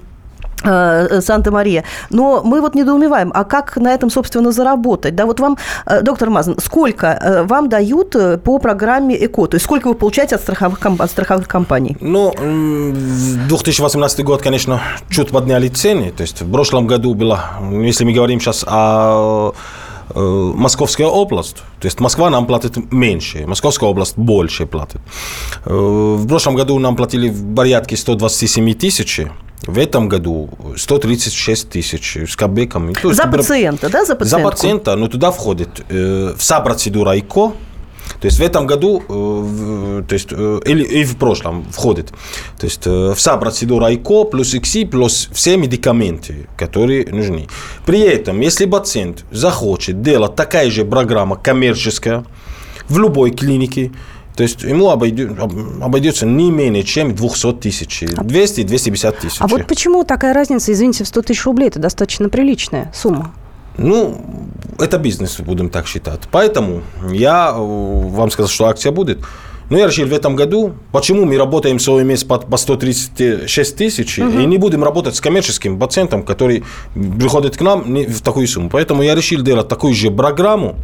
Э, 0.65 1.21
Санта-Мария. 1.21 1.85
Но 2.11 2.43
мы 2.45 2.61
вот 2.61 2.75
недоумеваем, 2.75 3.33
а 3.35 3.45
как 3.45 3.77
на 3.77 3.95
этом, 3.95 4.11
собственно, 4.11 4.53
заработать? 4.53 5.15
Да, 5.15 5.25
вот 5.25 5.41
вам, 5.41 5.57
э, 5.87 6.03
доктор 6.03 6.31
Мазан, 6.31 6.57
сколько 6.59 7.07
э, 7.07 7.43
вам 7.45 7.69
дают 7.69 8.17
по 8.45 8.59
программе 8.59 9.17
ЭКО? 9.25 9.47
То 9.47 9.55
есть 9.55 9.65
сколько 9.65 9.89
вы 9.89 9.95
получаете 9.95 10.35
от 10.35 10.43
страховых, 10.43 10.85
от 10.85 11.11
страховых 11.11 11.49
компаний? 11.49 11.97
Ну, 12.01 12.33
в 12.37 13.49
2018 13.49 14.25
год, 14.25 14.43
конечно, 14.43 14.81
чуть 15.09 15.31
подняли 15.31 15.69
цены. 15.69 16.13
То 16.17 16.23
есть 16.23 16.43
в 16.43 16.53
прошлом 16.53 16.87
году 16.87 17.15
было, 17.15 17.41
если 17.71 18.05
мы 18.05 18.13
говорим 18.13 18.41
сейчас 18.41 18.65
о 18.67 19.55
Московская 20.15 21.07
область, 21.07 21.57
то 21.81 21.87
есть 21.87 22.01
Москва 22.01 22.31
нам 22.31 22.47
платит 22.47 22.93
меньше, 22.93 23.47
Московская 23.47 23.89
область 23.89 24.17
больше 24.17 24.67
платит. 24.67 25.01
В 25.65 26.27
прошлом 26.27 26.57
году 26.57 26.79
нам 26.79 26.97
платили 26.97 27.29
в 27.29 27.55
порядке 27.55 27.97
127 27.97 28.75
тысяч, 28.75 29.21
в 29.67 29.79
этом 29.79 30.09
году 30.09 30.49
136 30.77 31.69
тысяч 31.69 32.17
с 32.17 32.37
копейками. 32.37 32.95
Есть, 33.03 33.17
за 33.17 33.27
пациента, 33.27 33.89
да, 33.89 34.05
за 34.05 34.17
пациента? 34.17 34.45
За 34.45 34.51
пациента, 34.51 34.97
но 34.97 35.09
туда 35.09 35.31
входит 35.31 35.85
э, 35.89 36.35
вся 36.39 36.61
процедура 36.61 37.19
ИКО, 37.19 37.53
то 38.21 38.27
есть 38.27 38.39
в 38.39 38.43
этом 38.43 38.67
году, 38.67 39.03
э, 39.09 40.03
то 40.09 40.15
есть, 40.15 40.29
э, 40.33 40.61
или 40.65 40.83
и 40.83 41.05
в 41.05 41.17
прошлом 41.17 41.65
входит, 41.71 42.09
то 42.59 42.67
есть 42.67 42.83
э, 42.87 43.15
вся 43.17 43.37
процедура 43.37 43.93
ИКО 43.95 44.25
плюс 44.25 44.55
ИКСИ 44.55 44.85
плюс 44.85 45.29
все 45.33 45.57
медикаменты, 45.57 46.49
которые 46.57 47.07
нужны. 47.07 47.47
При 47.87 48.01
этом, 48.01 48.41
если 48.41 48.67
пациент 48.67 49.25
захочет 49.31 50.03
делать 50.03 50.35
такая 50.35 50.71
же 50.71 50.85
программа 50.85 51.37
коммерческая 51.37 52.25
в 52.89 52.99
любой 52.99 53.31
клинике, 53.31 53.93
то 54.37 54.43
есть 54.43 54.63
ему 54.63 54.91
обойдется 54.91 56.25
не 56.25 56.51
менее 56.51 56.83
чем 56.83 57.15
200 57.15 57.53
тысяч, 57.55 58.03
200-250 58.03 59.21
тысяч. 59.21 59.37
А 59.39 59.47
вот 59.47 59.67
почему 59.67 60.05
такая 60.05 60.33
разница, 60.33 60.73
извините, 60.73 61.05
в 61.05 61.09
100 61.09 61.23
тысяч 61.23 61.45
рублей? 61.45 61.69
Это 61.69 61.79
достаточно 61.79 62.29
приличная 62.29 62.91
сумма. 62.95 63.33
Ну, 63.77 64.21
это 64.81 64.99
бизнес, 64.99 65.41
будем 65.41 65.71
так 65.71 65.87
считать. 65.87 66.21
Поэтому 66.31 66.83
я 67.11 67.53
э, 67.55 67.59
вам 67.59 68.31
сказал, 68.31 68.49
что 68.49 68.67
акция 68.67 68.93
будет. 68.93 69.19
Но 69.71 69.79
я 69.79 69.87
решил 69.87 70.07
в 70.07 70.13
этом 70.13 70.35
году, 70.35 70.75
почему 70.91 71.25
мы 71.25 71.39
работаем 71.39 71.79
с 71.79 71.89
ОМС 71.89 72.25
по, 72.25 72.39
по 72.39 72.57
136 72.57 73.77
тысяч 73.77 74.19
угу. 74.19 74.29
и 74.29 74.45
не 74.45 74.59
будем 74.59 74.83
работать 74.83 75.15
с 75.15 75.21
коммерческим 75.21 75.79
пациентом, 75.79 76.25
который 76.25 76.65
приходит 76.95 77.57
к 77.57 77.61
нам 77.61 77.85
в 77.85 78.21
такую 78.21 78.49
сумму. 78.49 78.69
Поэтому 78.69 79.05
я 79.05 79.15
решил 79.15 79.43
делать 79.43 79.69
такую 79.69 79.95
же 79.95 80.11
программу, 80.11 80.75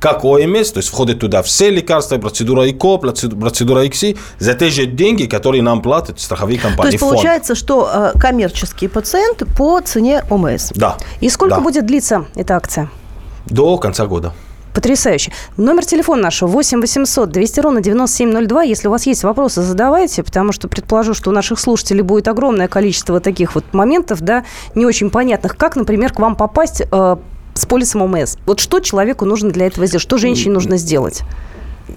как 0.00 0.24
ОМС, 0.24 0.72
то 0.72 0.78
есть 0.78 0.88
входит 0.88 1.20
туда 1.20 1.42
все 1.42 1.70
лекарства, 1.70 2.18
процедура 2.18 2.68
ИКО, 2.68 2.98
процедура 2.98 3.86
ИКСИ, 3.86 4.16
за 4.40 4.54
те 4.54 4.70
же 4.70 4.86
деньги, 4.86 5.26
которые 5.26 5.62
нам 5.62 5.80
платят 5.80 6.18
страховые 6.18 6.58
компании. 6.58 6.90
То 6.90 6.94
есть 6.94 6.98
фонд. 6.98 7.12
получается, 7.12 7.54
что 7.54 7.88
э, 7.94 8.18
коммерческий 8.18 8.88
пациент 8.88 9.44
по 9.56 9.80
цене 9.80 10.24
ОМС. 10.28 10.72
Да. 10.74 10.96
И 11.20 11.28
сколько 11.28 11.56
да. 11.56 11.60
будет 11.60 11.86
длиться 11.86 12.24
эта 12.34 12.56
акция? 12.56 12.90
До 13.46 13.76
конца 13.78 14.06
года. 14.06 14.32
Потрясающе. 14.74 15.32
Номер 15.58 15.84
телефона 15.84 16.22
нашего 16.22 16.48
8 16.48 16.80
800 16.80 17.30
200 17.30 17.60
ровно 17.60 17.82
9702. 17.82 18.62
Если 18.62 18.88
у 18.88 18.90
вас 18.90 19.04
есть 19.06 19.22
вопросы, 19.22 19.60
задавайте, 19.60 20.22
потому 20.22 20.52
что 20.52 20.66
предположу, 20.66 21.12
что 21.12 21.28
у 21.28 21.32
наших 21.34 21.60
слушателей 21.60 22.00
будет 22.02 22.26
огромное 22.26 22.68
количество 22.68 23.20
таких 23.20 23.54
вот 23.54 23.64
моментов, 23.72 24.22
да, 24.22 24.44
не 24.74 24.86
очень 24.86 25.10
понятных. 25.10 25.58
Как, 25.58 25.76
например, 25.76 26.14
к 26.14 26.20
вам 26.20 26.36
попасть 26.36 26.80
э, 26.90 27.16
с 27.52 27.66
полисом 27.66 28.00
ОМС? 28.02 28.36
Вот 28.46 28.60
что 28.60 28.80
человеку 28.80 29.26
нужно 29.26 29.50
для 29.50 29.66
этого 29.66 29.86
сделать? 29.86 30.02
Что 30.02 30.16
женщине 30.16 30.54
нужно 30.54 30.78
сделать? 30.78 31.20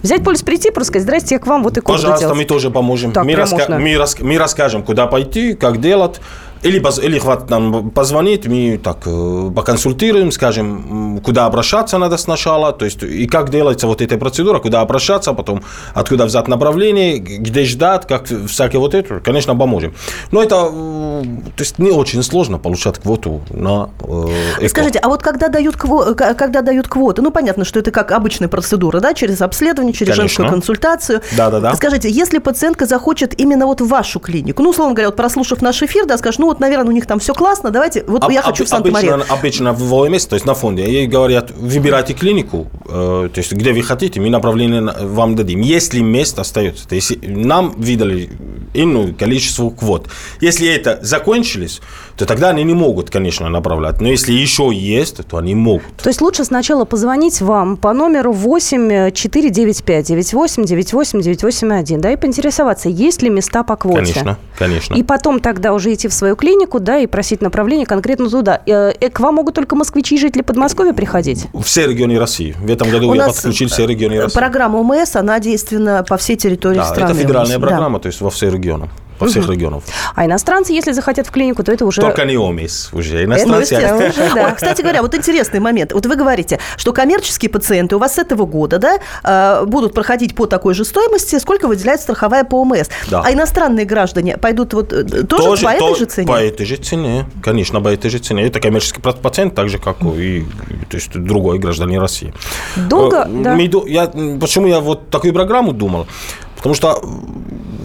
Взять 0.03 0.25
полис, 0.25 0.41
прийти, 0.41 0.71
просто 0.71 0.91
сказать, 0.91 1.03
здрасте, 1.03 1.35
я 1.35 1.39
к 1.39 1.47
вам 1.47 1.63
вот 1.63 1.77
и 1.77 1.81
Пожалуйста, 1.81 2.33
мы 2.33 2.43
тоже 2.43 2.71
поможем. 2.71 3.13
Так, 3.13 3.23
мы, 3.23 3.31
раска- 3.33 3.79
мы, 3.79 3.95
рас- 3.97 4.19
мы 4.19 4.37
расскажем, 4.37 4.83
куда 4.83 5.07
пойти, 5.07 5.53
как 5.53 5.79
делать. 5.79 6.19
Или, 6.65 6.81
или 7.05 7.19
хватит 7.19 7.49
нам 7.51 7.91
позвонить, 7.91 8.47
мы 8.47 8.79
так 8.83 8.97
э, 9.05 9.51
поконсультируем, 9.55 10.31
скажем, 10.31 11.21
куда 11.23 11.45
обращаться 11.45 11.99
надо 11.99 12.17
сначала, 12.17 12.73
то 12.73 12.85
есть 12.85 13.03
и 13.03 13.27
как 13.27 13.51
делается 13.51 13.85
вот 13.85 14.01
эта 14.01 14.17
процедура, 14.17 14.59
куда 14.59 14.81
обращаться, 14.81 15.33
потом 15.33 15.61
откуда 15.93 16.25
взять 16.25 16.47
направление, 16.47 17.19
где 17.19 17.65
ждать, 17.65 18.07
как 18.07 18.25
всякие 18.47 18.79
вот 18.79 18.95
это, 18.95 19.19
конечно, 19.19 19.55
поможем. 19.55 19.93
Но 20.31 20.41
это, 20.41 20.71
э, 20.71 21.23
то 21.55 21.63
есть 21.63 21.77
не 21.77 21.91
очень 21.91 22.23
сложно 22.23 22.57
получать 22.57 22.97
квоту 22.97 23.41
на 23.51 23.89
э, 24.01 24.27
ЭКО. 24.61 24.69
Скажите, 24.69 24.99
а 24.99 25.09
вот 25.09 25.21
когда 25.21 25.49
дают, 25.49 25.77
кво, 25.77 26.15
когда 26.15 26.61
дают 26.61 26.87
квоты, 26.87 27.21
ну 27.21 27.29
понятно, 27.29 27.63
что 27.63 27.79
это 27.79 27.91
как 27.91 28.11
обычная 28.11 28.47
процедура, 28.47 29.01
да, 29.01 29.13
через 29.13 29.41
обследование, 29.41 29.93
через 29.93 30.15
конечно. 30.15 30.27
женскую 30.27 30.49
консультацию. 30.49 31.21
Да, 31.37 31.51
да, 31.51 31.59
да. 31.59 31.75
Скажите, 31.75 32.09
если 32.09 32.39
пациентка 32.39 32.87
захочет 32.87 33.39
именно 33.39 33.67
вот 33.67 33.81
в 33.81 33.87
вашу 33.87 34.19
клинику, 34.19 34.63
ну, 34.63 34.71
условно 34.71 34.95
говоря, 34.95 35.09
вот 35.09 35.15
прослушав 35.15 35.61
наш 35.61 35.83
эфир, 35.83 36.07
да, 36.07 36.17
скажет, 36.17 36.39
ну 36.39 36.54
вот, 36.55 36.61
наверное, 36.61 36.87
у 36.87 36.91
них 36.91 37.05
там 37.05 37.19
все 37.19 37.33
классно, 37.33 37.69
давайте, 37.69 38.03
вот 38.07 38.23
а, 38.23 38.31
я 38.31 38.41
хочу 38.41 38.63
об, 38.63 38.67
в 38.67 38.69
Санта-Мария. 38.69 39.13
Обычно, 39.13 39.33
обычно 39.33 39.73
в 39.73 39.93
ОМС, 39.93 40.25
то 40.25 40.35
есть 40.35 40.45
на 40.45 40.53
фонде, 40.53 40.83
ей 40.89 41.07
говорят, 41.07 41.51
выбирайте 41.51 42.13
клинику, 42.13 42.67
э, 42.87 43.29
то 43.33 43.37
есть 43.37 43.51
где 43.51 43.73
вы 43.73 43.81
хотите, 43.81 44.21
мы 44.21 44.29
направление 44.29 44.81
вам 44.81 45.35
дадим. 45.35 45.59
Если 45.59 45.99
место 45.99 46.41
остается, 46.41 46.87
то 46.87 46.95
есть 46.95 47.17
нам 47.27 47.71
выдали 47.71 48.29
иное 48.73 49.13
количество 49.13 49.69
квот. 49.69 50.07
Если 50.39 50.67
это 50.67 50.99
закончились, 51.01 51.81
то 52.17 52.25
тогда 52.25 52.49
они 52.49 52.63
не 52.63 52.73
могут, 52.73 53.09
конечно, 53.09 53.49
направлять. 53.49 54.01
Но 54.01 54.07
если 54.07 54.31
еще 54.31 54.71
есть, 54.73 55.25
то 55.27 55.37
они 55.37 55.55
могут. 55.55 55.97
То 55.97 56.09
есть 56.09 56.21
лучше 56.21 56.45
сначала 56.45 56.85
позвонить 56.85 57.41
вам 57.41 57.77
по 57.77 57.93
номеру 57.93 58.31
8 58.31 59.11
495 59.11 60.05
98 60.05 60.65
98 60.65 61.21
981, 61.21 62.01
да, 62.01 62.11
и 62.11 62.15
поинтересоваться, 62.15 62.89
есть 62.89 63.21
ли 63.21 63.29
места 63.29 63.63
по 63.63 63.75
квоте. 63.75 64.13
Конечно, 64.13 64.37
конечно. 64.57 64.93
И 64.95 65.03
потом 65.03 65.39
тогда 65.39 65.73
уже 65.73 65.93
идти 65.93 66.07
в 66.07 66.13
свою 66.13 66.34
клинику, 66.35 66.79
да, 66.79 66.97
и 66.97 67.07
просить 67.07 67.41
направление 67.41 67.85
конкретно 67.85 68.29
туда. 68.29 68.61
Э, 68.65 68.91
э, 68.99 69.09
к 69.09 69.19
вам 69.19 69.35
могут 69.35 69.55
только 69.55 69.75
москвичи 69.75 70.15
и 70.15 70.17
жители 70.19 70.41
Подмосковья 70.41 70.93
приходить? 70.93 71.47
Все 71.63 71.87
регионы 71.87 72.19
России. 72.19 72.55
В 72.59 72.69
этом 72.69 72.89
году 72.89 73.09
У 73.09 73.13
я 73.13 73.27
подключил 73.27 73.67
все 73.69 73.85
регионы 73.85 74.21
России. 74.21 74.37
Программа 74.37 74.77
ОМС, 74.79 75.15
она 75.15 75.39
действенна 75.39 76.03
по 76.07 76.17
всей 76.17 76.35
территории 76.35 76.77
да, 76.77 76.85
страны. 76.85 77.11
это 77.11 77.19
федеральная 77.19 77.59
программа, 77.59 77.99
да. 77.99 78.03
то 78.03 78.07
есть 78.07 78.21
во 78.21 78.29
все 78.29 78.49
регионы 78.49 78.89
по 79.17 79.27
всех 79.27 79.45
угу. 79.45 79.53
регионах. 79.53 79.83
А 80.15 80.25
иностранцы, 80.25 80.73
если 80.73 80.91
захотят 80.91 81.27
в 81.27 81.31
клинику, 81.31 81.63
то 81.63 81.71
это 81.71 81.85
уже... 81.85 82.01
Только 82.01 82.25
не 82.25 82.35
ОМИС 82.35 82.89
уже, 82.93 83.23
иностранцы. 83.23 83.77
Ну, 83.77 83.97
уже, 83.97 84.13
да. 84.35 84.45
Ой, 84.47 84.55
кстати 84.55 84.81
говоря, 84.81 85.01
вот 85.01 85.15
интересный 85.15 85.59
момент. 85.59 85.93
Вот 85.93 86.05
вы 86.05 86.15
говорите, 86.15 86.59
что 86.77 86.93
коммерческие 86.93 87.49
пациенты 87.49 87.95
у 87.95 87.99
вас 87.99 88.15
с 88.15 88.17
этого 88.17 88.45
года 88.45 88.77
да, 88.77 88.99
э, 89.23 89.65
будут 89.65 89.93
проходить 89.93 90.35
по 90.35 90.45
такой 90.45 90.73
же 90.73 90.85
стоимости, 90.85 91.37
сколько 91.39 91.67
выделяет 91.67 92.01
страховая 92.01 92.43
по 92.43 92.61
ОМС. 92.61 92.89
Да. 93.09 93.21
А 93.25 93.31
иностранные 93.31 93.85
граждане 93.85 94.37
пойдут 94.37 94.73
вот 94.73 94.93
э, 94.93 95.03
тоже, 95.23 95.43
тоже 95.43 95.65
по 95.65 95.69
этой 95.69 95.95
же 95.95 96.05
цене? 96.05 96.27
По 96.27 96.41
этой 96.41 96.65
же 96.65 96.75
цене, 96.77 97.25
конечно, 97.41 97.81
по 97.81 97.89
этой 97.89 98.09
же 98.09 98.19
цене. 98.19 98.45
Это 98.45 98.59
коммерческий 98.59 99.01
пациент, 99.01 99.55
так 99.55 99.69
же, 99.69 99.77
как 99.77 99.97
и 100.01 100.45
то 100.89 100.97
есть, 100.97 101.11
другой 101.13 101.59
гражданин 101.59 101.99
России. 101.99 102.33
Долго, 102.75 103.27
э, 103.27 103.43
да. 103.43 103.55
Я, 103.55 104.07
почему 104.39 104.67
я 104.67 104.79
вот 104.79 105.09
такую 105.09 105.33
программу 105.33 105.73
думал? 105.73 106.07
Потому 106.55 106.75
что 106.75 107.01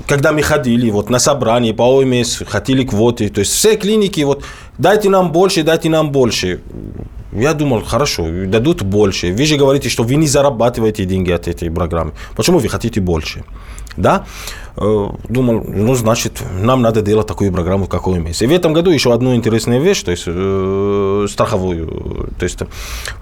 когда 0.07 0.33
мы 0.33 0.43
ходили 0.43 0.91
вот, 0.91 1.11
на 1.11 1.19
собрание 1.19 1.75
по 1.75 1.83
ОМС, 1.83 2.43
хотели 2.47 2.85
квоты, 2.85 3.29
то 3.29 3.41
есть 3.41 3.53
все 3.53 3.77
клиники, 3.77 4.21
вот, 4.23 4.45
дайте 4.79 5.09
нам 5.09 5.33
больше, 5.33 5.63
дайте 5.63 5.89
нам 5.89 6.11
больше. 6.11 6.61
Я 7.33 7.55
думал, 7.55 7.83
хорошо, 7.85 8.27
дадут 8.47 8.83
больше. 8.83 9.33
Вы 9.33 9.47
же 9.47 9.57
говорите, 9.57 9.89
что 9.89 10.03
вы 10.03 10.17
не 10.17 10.27
зарабатываете 10.27 11.05
деньги 11.05 11.31
от 11.31 11.47
этой 11.47 11.71
программы. 11.71 12.13
Почему 12.35 12.59
вы 12.59 12.69
хотите 12.69 13.01
больше? 13.01 13.45
Да? 13.97 14.25
Э, 14.77 15.09
думал, 15.29 15.65
ну, 15.69 15.95
значит, 15.95 16.43
нам 16.59 16.81
надо 16.81 17.03
делать 17.03 17.27
такую 17.27 17.53
программу, 17.53 17.87
какой 17.87 18.19
имеется. 18.19 18.45
И 18.45 18.49
в 18.49 18.53
этом 18.53 18.73
году 18.73 18.91
еще 18.91 19.13
одну 19.13 19.35
интересную 19.35 19.83
вещь, 19.83 20.03
то 20.03 20.11
есть 20.11 20.25
э, 20.27 21.27
страховую, 21.29 22.31
то 22.39 22.45
есть 22.45 22.59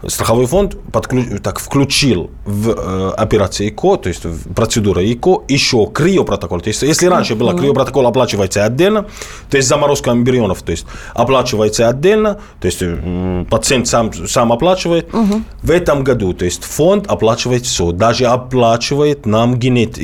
страховой 0.07 0.47
фонд 0.47 0.77
подключ, 0.93 1.41
так, 1.43 1.59
включил 1.59 2.31
в 2.47 2.71
э, 2.71 3.11
операции 3.17 3.71
ИКО, 3.71 3.97
то 3.97 4.09
есть 4.09 4.25
в 4.25 4.55
процедура 4.55 5.03
ИКО, 5.03 5.45
еще 5.49 5.87
криопротокол. 5.93 6.61
То 6.61 6.69
есть 6.69 6.83
если 6.83 7.07
раньше 7.07 7.35
было 7.35 7.59
криопротокол 7.59 8.07
оплачивается 8.07 8.65
отдельно, 8.65 9.07
то 9.51 9.57
есть 9.57 9.69
заморозка 9.69 10.13
эмбрионов, 10.13 10.63
то 10.63 10.71
есть 10.71 10.87
оплачивается 11.15 11.89
отдельно, 11.89 12.41
то 12.61 12.67
есть 12.67 12.79
э, 12.83 13.45
пациент 13.51 13.89
сам, 13.89 14.13
сам 14.13 14.53
оплачивает. 14.53 15.13
Угу. 15.13 15.43
В 15.63 15.71
этом 15.71 16.05
году, 16.05 16.35
то 16.35 16.45
есть 16.45 16.63
фонд 16.63 17.07
оплачивает 17.09 17.65
все, 17.65 17.91
даже 17.91 18.27
оплачивает 18.27 19.27
нам 19.27 19.57
генет, 19.57 19.99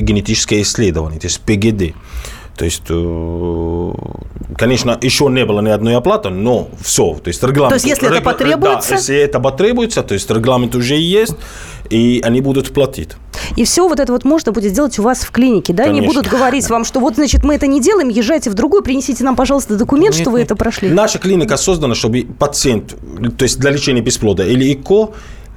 генетическое 0.54 0.62
исследование, 0.62 1.20
то 1.20 1.26
есть 1.26 1.40
ПГД. 1.40 1.94
То 2.56 2.64
есть, 2.64 2.84
э, 2.88 3.92
конечно, 4.56 4.96
еще 5.02 5.26
не 5.26 5.44
было 5.44 5.61
ни 5.61 5.70
одной 5.70 5.96
оплаты, 5.96 6.28
но 6.28 6.68
все. 6.80 7.14
То 7.14 7.26
есть, 7.26 7.42
регламент, 7.42 7.70
то 7.70 7.75
есть 7.75 7.87
если 7.87 8.08
это 8.08 8.20
потребуется? 8.20 8.90
Да, 8.90 8.96
если 8.96 9.16
это 9.16 9.40
потребуется, 9.40 10.02
то 10.04 10.14
есть 10.14 10.30
регламент 10.30 10.76
уже 10.76 10.94
есть, 10.94 11.34
и 11.90 12.20
они 12.25 12.40
будут 12.40 12.73
платить. 12.73 13.11
И 13.56 13.64
все 13.64 13.88
вот 13.88 13.99
это 13.99 14.12
вот 14.12 14.25
можно 14.25 14.52
будет 14.52 14.70
сделать 14.70 14.96
у 15.00 15.02
вас 15.02 15.25
в 15.25 15.32
клинике, 15.32 15.73
да? 15.73 15.84
Конечно. 15.84 16.00
Не 16.00 16.06
будут 16.06 16.28
говорить 16.28 16.70
вам, 16.70 16.84
что 16.84 17.00
вот, 17.00 17.16
значит, 17.16 17.42
мы 17.42 17.56
это 17.56 17.66
не 17.66 17.80
делаем, 17.80 18.08
езжайте 18.08 18.50
в 18.50 18.54
другую, 18.54 18.84
принесите 18.84 19.25
нам, 19.25 19.34
пожалуйста, 19.34 19.76
документ, 19.76 20.14
нет, 20.14 20.23
что 20.23 20.30
вы 20.30 20.38
нет. 20.38 20.46
это 20.46 20.54
прошли. 20.54 20.90
Наша 20.90 21.18
клиника 21.18 21.56
создана, 21.56 21.96
чтобы 21.96 22.25
пациент, 22.38 22.94
то 23.37 23.42
есть 23.42 23.58
для 23.58 23.73
лечения 23.73 24.00
бесплода 24.00 24.46
или 24.46 24.73
ИКО, 24.75 25.12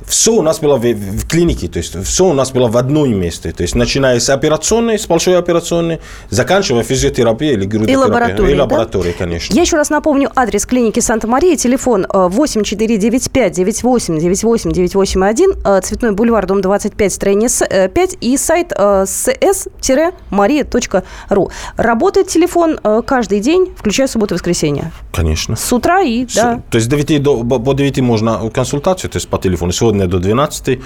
все 0.08 0.34
у 0.34 0.42
нас 0.42 0.60
было 0.60 0.78
в, 0.78 0.84
в 0.84 1.28
клинике, 1.28 1.68
то 1.68 1.78
есть 1.78 2.02
все 2.04 2.26
у 2.26 2.34
нас 2.34 2.52
было 2.52 2.68
в 2.68 2.78
одном 2.78 3.20
месте. 3.20 3.52
То 3.52 3.64
есть 3.64 3.76
начиная 3.76 4.20
с 4.20 4.30
операционной, 4.30 4.98
с 4.98 5.08
большой 5.08 5.38
операционной, 5.38 6.00
заканчивая 6.30 6.84
физиотерапией 6.84 7.54
или 7.54 7.66
грудотерапией. 7.66 7.94
И 7.94 7.98
лабораторией, 7.98 8.56
И 8.56 8.60
лабораторией, 8.60 9.14
да? 9.14 9.20
конечно. 9.20 9.54
Я 9.54 9.62
еще 9.62 9.78
раз 9.78 9.90
напомню 9.90 10.30
адрес 10.36 10.66
клиники 10.66 11.00
Санта-Мария, 11.00 11.56
телефон 11.56 12.06
8495 12.10 13.54
98 13.54 14.20
98 14.20 14.72
981, 14.72 15.84
Цветной 15.84 16.12
бульвар, 16.12 16.46
дом 16.46 16.62
25, 16.62 17.14
строение 17.14 17.50
5 17.50 17.70
э, 17.70 17.90
и 18.22 18.38
сайт 18.38 18.72
cs-maria.ru. 18.72 21.52
Работает 21.76 22.28
телефон 22.28 22.80
э, 22.84 23.02
каждый 23.06 23.40
день, 23.40 23.74
включая 23.76 24.08
субботу 24.08 24.36
и 24.36 24.38
воскресенье. 24.38 24.92
Конечно. 25.14 25.56
С 25.56 25.74
утра 25.74 26.02
и, 26.02 26.28
с, 26.28 26.36
да. 26.36 26.62
То 26.70 26.78
есть 26.78 26.90
до 26.90 26.96
9 26.96 27.24
до, 27.24 27.44
по 27.44 27.74
9 27.74 28.00
можно 28.00 28.50
консультацию, 28.50 29.10
то 29.10 29.18
есть 29.18 29.28
по 29.28 29.38
телефону. 29.38 29.72
Сегодня 29.72 29.97
сегодня 29.98 30.08
до 30.08 30.20
12, 30.20 30.80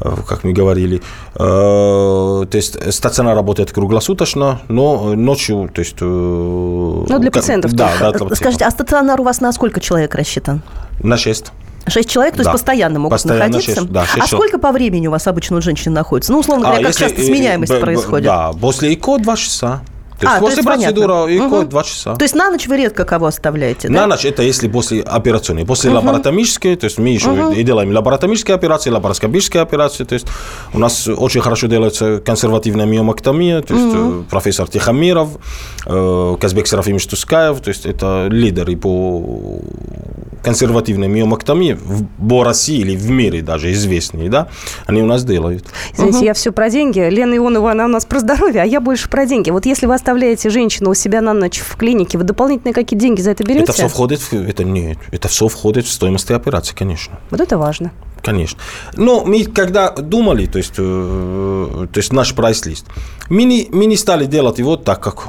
э, 0.00 0.16
как 0.26 0.44
мы 0.44 0.52
говорили. 0.52 1.02
Э, 1.34 2.46
то 2.50 2.56
есть 2.56 2.92
стационар 2.92 3.36
работает 3.36 3.72
круглосуточно, 3.72 4.60
но 4.68 5.14
ночью, 5.14 5.70
то 5.72 5.80
есть... 5.80 5.96
Э, 6.00 6.04
ну, 6.04 7.18
для 7.18 7.30
пациентов. 7.30 7.72
Да, 7.72 7.90
да, 8.00 8.10
для 8.10 8.12
пациентов. 8.12 8.38
Скажите, 8.38 8.64
а 8.64 8.70
стационар 8.70 9.20
у 9.20 9.24
вас 9.24 9.40
на 9.40 9.52
сколько 9.52 9.80
человек 9.80 10.14
рассчитан? 10.14 10.62
На 11.02 11.16
6. 11.16 11.52
Шесть 11.88 12.10
человек, 12.10 12.34
то 12.34 12.42
да. 12.42 12.50
есть 12.50 12.52
постоянно 12.52 12.98
могут 12.98 13.12
постоянно 13.12 13.46
находиться? 13.46 13.80
6, 13.80 13.92
да, 13.92 14.04
6 14.04 14.18
а 14.18 14.26
сколько 14.26 14.58
по 14.58 14.72
времени 14.72 15.06
у 15.06 15.10
вас 15.12 15.26
обычно 15.28 15.58
у 15.58 15.60
женщин 15.60 15.92
находится? 15.92 16.32
Ну, 16.32 16.40
условно 16.40 16.66
говоря, 16.66 16.88
а, 16.88 16.90
как 16.90 16.96
часто 16.96 17.22
сменяемость 17.22 17.72
б, 17.72 17.80
происходит? 17.80 18.26
Да, 18.26 18.52
после 18.60 18.92
ИКО 18.94 19.18
два 19.18 19.36
часа. 19.36 19.82
То 20.18 20.26
есть 20.26 20.36
а, 20.36 20.40
после 20.40 20.62
то 20.62 20.70
есть 20.70 20.82
процедуры 20.82 21.34
и 21.34 21.38
угу. 21.38 21.64
2 21.64 21.82
часа. 21.84 22.14
То 22.14 22.22
есть 22.22 22.34
на 22.34 22.50
ночь 22.50 22.66
вы 22.66 22.78
редко 22.78 23.04
кого 23.04 23.26
оставляете, 23.26 23.88
да? 23.88 23.94
На 23.94 24.06
ночь 24.06 24.24
это 24.24 24.42
если 24.42 24.68
после 24.68 25.02
операционной. 25.02 25.66
После 25.66 25.90
угу. 25.90 25.98
лабораторической, 25.98 26.76
то 26.76 26.84
есть 26.84 26.98
мы 26.98 27.08
еще 27.10 27.30
угу. 27.30 27.52
и 27.52 27.62
делаем 27.62 27.92
лабораторические 27.92 28.54
операции, 28.54 28.90
лапароскопические 28.90 29.62
операции. 29.62 30.04
То 30.04 30.14
есть 30.14 30.26
у 30.72 30.78
нас 30.78 31.06
очень 31.06 31.40
хорошо 31.40 31.66
делается 31.66 32.18
консервативная 32.24 32.86
миомактомия, 32.86 33.60
то 33.60 33.74
есть 33.74 33.94
угу. 33.94 34.24
профессор 34.30 34.68
Тихомиров, 34.68 35.28
э, 35.86 36.36
Казбек 36.40 36.66
Серафимович 36.66 37.06
Тускаев, 37.06 37.60
то 37.60 37.68
есть 37.68 37.84
это 37.84 38.28
лидеры 38.30 38.76
по 38.76 39.60
консервативной 40.46 41.08
миомактомии 41.08 41.76
в 42.18 42.42
России 42.44 42.78
или 42.78 42.96
в 42.96 43.10
мире 43.10 43.42
даже 43.42 43.72
известные, 43.72 44.30
да, 44.30 44.46
они 44.86 45.02
у 45.02 45.06
нас 45.06 45.24
делают. 45.24 45.64
Знаете, 45.94 46.18
угу. 46.18 46.24
я 46.24 46.34
все 46.34 46.52
про 46.52 46.70
деньги. 46.70 47.00
Лена 47.00 47.36
Ионова, 47.36 47.72
она 47.72 47.86
у 47.86 47.88
нас 47.88 48.04
про 48.04 48.20
здоровье, 48.20 48.62
а 48.62 48.64
я 48.64 48.80
больше 48.80 49.10
про 49.10 49.26
деньги. 49.26 49.50
Вот 49.50 49.66
если 49.66 49.86
вас 49.86 50.02
оставляете 50.06 50.50
женщину 50.50 50.90
у 50.90 50.94
себя 50.94 51.20
на 51.20 51.32
ночь 51.32 51.58
в 51.58 51.74
клинике, 51.76 52.16
вы 52.16 52.22
дополнительные 52.22 52.72
какие 52.72 52.96
деньги 52.96 53.20
за 53.20 53.32
это 53.32 53.42
берете? 53.42 53.64
Это 53.64 53.72
все 53.72 53.88
входит 53.88 54.20
в... 54.20 54.32
Это 54.32 54.62
нет. 54.62 54.98
Это 55.10 55.26
все 55.26 55.48
входит 55.48 55.84
в 55.84 55.90
стоимость 55.90 56.30
операции, 56.30 56.76
конечно. 56.76 57.18
Вот 57.30 57.40
это 57.40 57.58
важно. 57.58 57.90
Конечно. 58.22 58.60
Но 58.94 59.24
мы 59.24 59.44
когда 59.44 59.90
думали, 59.90 60.46
то 60.46 60.58
есть, 60.58 60.74
э, 60.78 61.86
то 61.92 61.98
есть 61.98 62.12
наш 62.12 62.34
прайс-лист, 62.34 62.86
мы 63.28 63.42
не, 63.42 63.68
мы 63.72 63.86
не 63.86 63.96
стали 63.96 64.26
делать 64.26 64.60
его 64.60 64.76
так, 64.76 65.00
как 65.00 65.26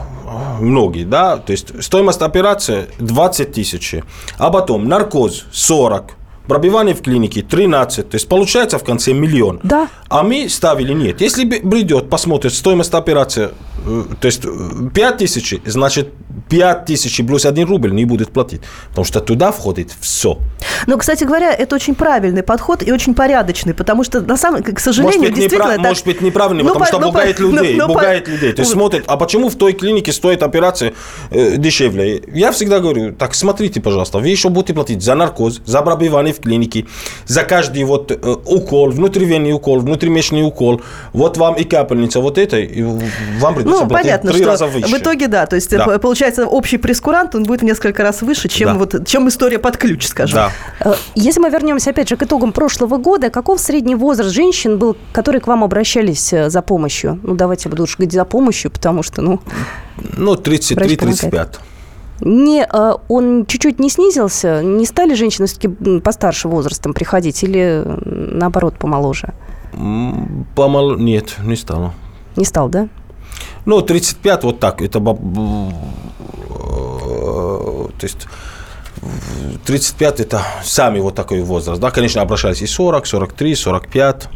многие, 0.60 1.06
да, 1.06 1.38
то 1.38 1.52
есть 1.52 1.84
стоимость 1.84 2.22
операции 2.22 2.86
20 3.00 3.52
тысяч, 3.54 3.96
а 4.38 4.52
потом 4.52 4.88
наркоз 4.88 5.46
40, 5.52 6.12
пробивание 6.48 6.96
в 6.96 7.02
клинике 7.02 7.42
13, 7.42 8.10
то 8.10 8.16
есть 8.16 8.28
получается 8.28 8.80
в 8.80 8.84
конце 8.84 9.14
миллион. 9.14 9.60
Да. 9.64 9.88
А 10.10 10.24
мы 10.24 10.50
ставили 10.50 10.94
нет. 10.94 11.22
Если 11.22 11.46
придет, 11.46 12.10
посмотрит 12.10 12.54
стоимость 12.54 12.94
операции, 12.94 13.50
э, 13.86 14.04
то 14.20 14.26
есть 14.26 14.44
5 14.94 14.98
э, 14.98 15.18
тысяч, 15.18 15.56
значит 15.66 16.14
5 16.50 16.86
тысяч 16.86 17.18
плюс 17.26 17.46
1 17.46 17.68
рубль 17.68 17.92
не 17.92 18.06
будет 18.06 18.32
платить, 18.32 18.62
потому 18.90 19.06
что 19.06 19.20
туда 19.20 19.52
входит 19.52 19.92
все. 20.00 20.40
Но, 20.86 20.98
кстати 20.98 21.24
говоря, 21.24 21.54
это 21.54 21.76
очень 21.76 21.96
правильный 21.96 22.44
подход 22.44 22.88
и 22.88 22.92
очень 22.92 23.14
порядочный, 23.14 23.74
потому 23.74 24.04
что, 24.04 24.22
на 24.22 24.38
самом 24.38 24.64
к 24.64 24.80
сожалению, 24.80 25.20
может 25.20 25.34
быть, 25.34 25.42
действительно... 25.42 25.74
Это... 25.74 25.82
Может 25.82 26.06
быть, 26.06 26.22
неправильный, 26.22 26.64
ну, 26.64 26.70
потому 26.70 26.86
по... 26.86 26.88
что 26.88 27.00
ну, 27.00 27.08
пугает 27.08 27.40
ну, 27.40 27.52
людей, 27.52 27.76
ну, 27.76 27.88
пугает 27.88 28.26
по... 28.26 28.30
людей. 28.30 28.54
То 28.54 28.62
есть 28.62 28.72
смотрит, 28.72 29.04
а 29.08 29.18
почему 29.18 29.50
в 29.50 29.56
той 29.56 29.74
клинике 29.74 30.12
стоит 30.12 30.44
операция 30.44 30.94
э, 31.32 31.58
дешевле? 31.58 32.24
Я 32.34 32.52
всегда 32.52 32.80
говорю, 32.80 33.14
так, 33.14 33.36
смотрите, 33.36 33.82
пожалуйста, 33.82 34.20
вы 34.20 34.30
еще 34.30 34.50
будете 34.50 34.74
платить 34.74 35.02
за 35.02 35.16
наркоз, 35.16 35.62
за 35.66 35.82
пробивание 35.82 36.34
в 36.38 36.42
клинике, 36.42 36.86
за 37.26 37.44
каждый 37.44 37.84
вот 37.84 38.12
э, 38.12 38.36
укол, 38.46 38.92
внутривенный 38.92 39.54
укол, 39.54 39.80
внутримесячный 39.80 40.44
укол, 40.44 40.82
вот 41.14 41.38
вам 41.38 41.56
и 41.56 41.64
капельница, 41.64 42.20
вот 42.20 42.38
это, 42.38 42.58
и 42.58 42.82
вам 43.40 43.56
придется 43.56 43.84
ну, 43.84 43.88
платить 43.88 44.06
понятно, 44.08 44.32
три 44.32 44.46
раза 44.46 44.68
выше. 44.68 44.88
В 44.88 44.98
итоге, 44.98 45.28
да, 45.28 45.46
то 45.46 45.56
есть 45.56 45.70
да. 45.70 46.00
получается 46.00 46.46
общий 46.46 46.78
прескурант, 46.78 47.36
он 47.36 47.44
будет 47.44 47.62
в 47.62 47.66
несколько 47.66 48.04
раз 48.04 48.22
выше, 48.22 48.48
чем, 48.48 48.70
да. 48.70 48.74
вот, 48.76 49.08
чем 49.08 49.28
история 49.28 49.60
под 49.60 49.78
ключ, 49.78 50.08
скажем. 50.08 50.36
Да. 50.36 50.52
Э, 50.80 50.94
если 51.16 51.40
мы 51.40 51.50
вернемся, 51.50 51.92
опять 51.92 52.10
же, 52.10 52.16
к 52.16 52.24
итогам 52.24 52.52
прошлого 52.52 52.98
года, 52.98 53.30
каков 53.30 53.60
средний 53.60 53.96
возраст 53.96 54.32
женщин 54.32 54.78
был, 54.78 54.96
которые 55.12 55.42
к 55.42 55.48
вам 55.48 55.64
обращались 55.64 56.34
э, 56.34 56.50
за 56.50 56.62
помощью? 56.62 57.20
Ну, 57.24 57.36
давайте 57.36 57.70
буду 57.70 57.84
уж 57.84 57.98
говорить 57.98 58.14
за 58.14 58.26
помощью, 58.26 58.72
потому 58.72 59.04
что, 59.04 59.22
ну... 59.22 59.40
Ну, 60.18 60.36
33-35 60.36 61.58
не, 62.22 62.68
э, 62.72 62.94
он 63.08 63.46
чуть-чуть 63.46 63.80
не 63.80 63.90
снизился? 63.90 64.64
Не 64.64 64.86
стали 64.86 65.14
женщины 65.14 65.48
все-таки 65.48 66.00
постарше 66.00 66.48
возрастом 66.48 66.94
приходить 66.94 67.44
или 67.44 67.84
наоборот 68.06 68.78
помоложе? 68.78 69.34
Помол... 70.56 70.98
Нет, 70.98 71.36
не 71.44 71.56
стало. 71.56 71.94
Не 72.36 72.46
стал, 72.46 72.70
да? 72.70 72.88
Ну, 73.66 73.82
35 73.82 74.44
вот 74.44 74.60
так. 74.60 74.82
Это 74.82 75.00
то 77.98 78.04
есть 78.04 78.28
35 79.66 80.20
это 80.20 80.42
сами 80.64 81.00
вот 81.00 81.16
такой 81.16 81.42
возраст. 81.42 81.82
Да, 81.82 81.92
конечно, 81.92 82.22
обращались 82.22 82.62
и 82.62 82.68
40, 82.68 83.06
43, 83.06 83.56
45. 83.56 84.30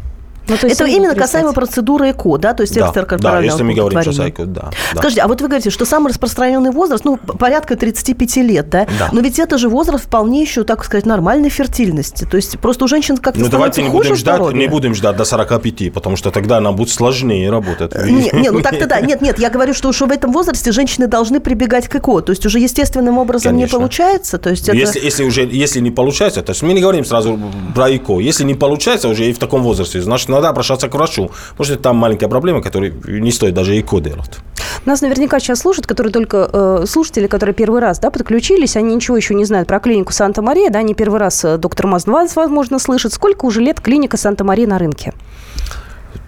Ну, 0.48 0.56
то 0.56 0.66
есть 0.66 0.80
это 0.80 0.90
именно 0.90 1.14
касаемо 1.14 1.52
процедуры 1.52 2.10
ЭКО, 2.10 2.38
да, 2.38 2.54
то 2.54 2.62
есть 2.62 2.74
да, 2.74 2.86
экстракорпорального 2.86 3.42
Да, 3.42 3.52
если 3.52 3.62
мы 3.62 3.74
говорим 3.74 4.02
сейчас 4.02 4.18
о 4.18 4.28
ЭКО, 4.28 4.46
да, 4.46 4.70
да. 4.92 4.98
Скажите, 4.98 5.22
а 5.22 5.28
вот 5.28 5.40
вы 5.40 5.48
говорите, 5.48 5.70
что 5.70 5.84
самый 5.84 6.08
распространенный 6.08 6.70
возраст, 6.70 7.04
ну, 7.04 7.16
порядка 7.16 7.76
35 7.76 8.36
лет, 8.36 8.68
да? 8.68 8.86
да. 8.98 9.08
Но 9.12 9.20
ведь 9.20 9.38
это 9.38 9.58
же 9.58 9.68
возраст 9.68 10.04
вполне 10.04 10.42
еще, 10.42 10.64
так 10.64 10.84
сказать, 10.84 11.06
нормальной 11.06 11.48
фертильности. 11.48 12.24
То 12.24 12.36
есть 12.36 12.58
просто 12.58 12.84
у 12.84 12.88
женщин 12.88 13.16
как-то 13.16 13.40
Ну, 13.40 13.48
давайте 13.48 13.82
не 13.82 13.88
будем, 13.88 14.16
ждать, 14.16 14.52
не 14.52 14.66
будем 14.66 14.94
ждать 14.94 15.16
до 15.16 15.24
45, 15.24 15.92
потому 15.92 16.16
что 16.16 16.30
тогда 16.30 16.60
нам 16.60 16.76
будет 16.76 16.90
сложнее 16.90 17.50
работать. 17.50 17.94
Нет, 18.04 18.32
нет, 18.32 18.52
ну 18.52 18.60
так-то 18.60 18.86
да. 18.86 19.00
Нет, 19.00 19.20
нет, 19.20 19.38
я 19.38 19.50
говорю, 19.50 19.74
что 19.74 19.88
уже 19.88 20.06
в 20.06 20.10
этом 20.10 20.32
возрасте 20.32 20.72
женщины 20.72 21.06
должны 21.06 21.40
прибегать 21.40 21.88
к 21.88 21.96
ЭКО. 21.96 22.20
То 22.20 22.30
есть 22.32 22.44
уже 22.46 22.58
естественным 22.58 23.18
образом 23.18 23.52
Конечно. 23.52 23.76
не 23.76 23.80
получается. 23.80 24.38
То 24.38 24.50
есть 24.50 24.68
это... 24.68 24.76
если, 24.76 25.00
если 25.00 25.24
уже 25.24 25.42
если 25.44 25.80
не 25.80 25.90
получается, 25.90 26.42
то 26.42 26.50
есть 26.50 26.62
мы 26.62 26.72
не 26.74 26.80
говорим 26.80 27.04
сразу 27.04 27.38
про 27.74 27.94
ЭКО. 27.94 28.20
Если 28.20 28.44
не 28.44 28.54
получается 28.54 29.08
уже 29.08 29.28
и 29.28 29.32
в 29.32 29.38
таком 29.38 29.62
возрасте, 29.62 30.00
значит, 30.00 30.28
надо 30.32 30.48
обращаться 30.48 30.88
к 30.88 30.94
врачу. 30.94 31.30
Может, 31.58 31.74
это 31.74 31.82
там 31.84 31.96
маленькая 31.96 32.28
проблема, 32.28 32.62
которую 32.62 32.94
не 33.06 33.30
стоит 33.30 33.54
даже 33.54 33.78
ЭКО 33.78 34.00
делать. 34.00 34.38
Нас 34.84 35.00
наверняка 35.00 35.38
сейчас 35.38 35.60
слушают, 35.60 35.86
которые 35.86 36.12
только 36.12 36.48
э, 36.52 36.84
слушатели, 36.86 37.26
которые 37.26 37.54
первый 37.54 37.80
раз 37.80 37.98
да, 37.98 38.10
подключились, 38.10 38.76
они 38.76 38.94
ничего 38.94 39.16
еще 39.16 39.34
не 39.34 39.44
знают 39.44 39.68
про 39.68 39.78
клинику 39.78 40.12
Санта-Мария, 40.12 40.70
да, 40.70 40.80
они 40.80 40.94
первый 40.94 41.20
раз 41.20 41.44
э, 41.44 41.56
доктор 41.58 41.86
Маз-20, 41.86 42.32
возможно, 42.34 42.78
слышат. 42.78 43.12
Сколько 43.12 43.44
уже 43.44 43.60
лет 43.60 43.80
клиника 43.80 44.16
Санта-Мария 44.16 44.66
на 44.66 44.78
рынке? 44.78 45.12